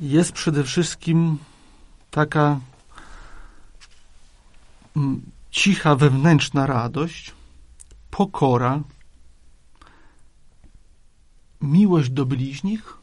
jest 0.00 0.32
przede 0.32 0.64
wszystkim 0.64 1.38
taka 2.10 2.60
mm, 4.96 5.22
cicha 5.50 5.96
wewnętrzna 5.96 6.66
radość, 6.66 7.32
pokora, 8.10 8.80
miłość 11.62 12.10
do 12.10 12.26
bliźnich 12.26 12.98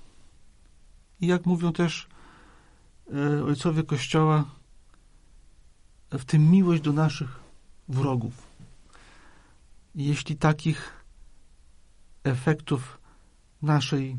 i 1.21 1.27
jak 1.27 1.45
mówią 1.45 1.73
też 1.73 2.07
e, 3.13 3.43
ojcowie 3.43 3.83
Kościoła, 3.83 4.45
w 6.11 6.25
tym 6.25 6.51
miłość 6.51 6.81
do 6.81 6.93
naszych 6.93 7.39
wrogów. 7.87 8.47
Jeśli 9.95 10.35
takich 10.35 10.93
efektów 12.23 12.99
naszej 13.61 14.17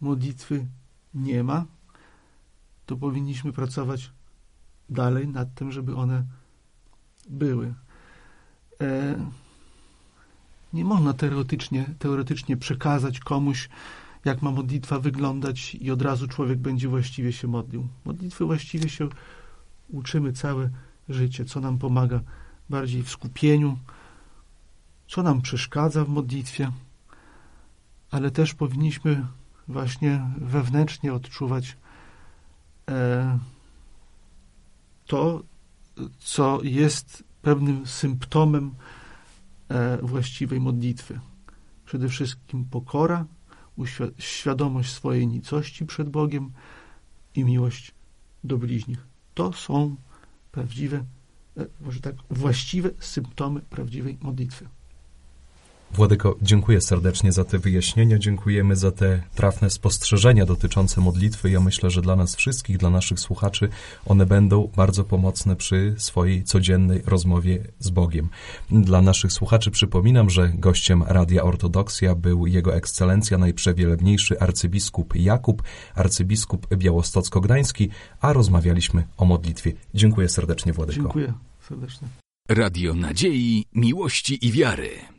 modlitwy 0.00 0.66
nie 1.14 1.44
ma, 1.44 1.64
to 2.86 2.96
powinniśmy 2.96 3.52
pracować 3.52 4.12
dalej 4.90 5.28
nad 5.28 5.54
tym, 5.54 5.72
żeby 5.72 5.96
one 5.96 6.24
były. 7.28 7.74
E, 8.80 9.16
nie 10.72 10.84
można 10.84 11.12
teoretycznie, 11.12 11.94
teoretycznie 11.98 12.56
przekazać 12.56 13.20
komuś, 13.20 13.68
jak 14.24 14.42
ma 14.42 14.50
modlitwa 14.50 14.98
wyglądać 14.98 15.74
i 15.74 15.90
od 15.90 16.02
razu 16.02 16.28
człowiek 16.28 16.58
będzie 16.58 16.88
właściwie 16.88 17.32
się 17.32 17.48
modlił. 17.48 17.88
Modlitwy 18.04 18.44
właściwie 18.44 18.88
się 18.88 19.08
uczymy 19.88 20.32
całe 20.32 20.70
życie, 21.08 21.44
co 21.44 21.60
nam 21.60 21.78
pomaga 21.78 22.20
bardziej 22.70 23.02
w 23.02 23.10
skupieniu, 23.10 23.78
co 25.08 25.22
nam 25.22 25.42
przeszkadza 25.42 26.04
w 26.04 26.08
modlitwie, 26.08 26.70
ale 28.10 28.30
też 28.30 28.54
powinniśmy 28.54 29.26
właśnie 29.68 30.26
wewnętrznie 30.36 31.14
odczuwać 31.14 31.76
e, 32.90 33.38
to, 35.06 35.42
co 36.18 36.60
jest 36.62 37.24
pewnym 37.42 37.86
symptomem 37.86 38.74
właściwej 40.02 40.60
modlitwy. 40.60 41.20
Przede 41.84 42.08
wszystkim 42.08 42.64
pokora, 42.64 43.26
świadomość 44.18 44.92
swojej 44.92 45.26
nicości 45.26 45.86
przed 45.86 46.10
Bogiem 46.10 46.50
i 47.34 47.44
miłość 47.44 47.94
do 48.44 48.58
bliźnich. 48.58 49.06
To 49.34 49.52
są 49.52 49.96
prawdziwe, 50.52 51.04
e, 51.56 51.66
może 51.80 52.00
tak, 52.00 52.16
właściwe 52.30 52.90
symptomy 52.98 53.60
prawdziwej 53.60 54.18
modlitwy. 54.20 54.68
Władyko, 55.94 56.36
dziękuję 56.42 56.80
serdecznie 56.80 57.32
za 57.32 57.44
te 57.44 57.58
wyjaśnienia, 57.58 58.18
dziękujemy 58.18 58.76
za 58.76 58.92
te 58.92 59.22
trafne 59.34 59.70
spostrzeżenia 59.70 60.46
dotyczące 60.46 61.00
modlitwy. 61.00 61.50
Ja 61.50 61.60
myślę, 61.60 61.90
że 61.90 62.02
dla 62.02 62.16
nas 62.16 62.36
wszystkich, 62.36 62.78
dla 62.78 62.90
naszych 62.90 63.20
słuchaczy, 63.20 63.68
one 64.06 64.26
będą 64.26 64.68
bardzo 64.76 65.04
pomocne 65.04 65.56
przy 65.56 65.94
swojej 65.98 66.44
codziennej 66.44 67.02
rozmowie 67.06 67.58
z 67.78 67.90
Bogiem. 67.90 68.28
Dla 68.70 69.02
naszych 69.02 69.32
słuchaczy 69.32 69.70
przypominam, 69.70 70.30
że 70.30 70.48
gościem 70.54 71.02
Radia 71.02 71.42
Ortodoksja 71.42 72.14
był 72.14 72.46
Jego 72.46 72.74
Ekscelencja 72.74 73.38
Najprzewielebniejszy 73.38 74.40
arcybiskup 74.40 75.14
Jakub, 75.16 75.62
arcybiskup 75.94 76.74
białostocko-gdański, 76.74 77.88
a 78.20 78.32
rozmawialiśmy 78.32 79.06
o 79.16 79.24
modlitwie. 79.24 79.72
Dziękuję 79.94 80.28
serdecznie, 80.28 80.72
Władyko. 80.72 81.02
Dziękuję 81.02 81.32
serdecznie. 81.60 82.08
Radio 82.48 82.94
Nadziei, 82.94 83.64
Miłości 83.74 84.46
i 84.46 84.52
Wiary. 84.52 85.11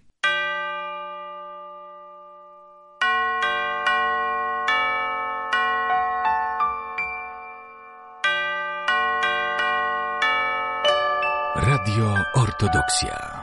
Radio 11.84 12.16
Ortodoksja. 12.40 13.43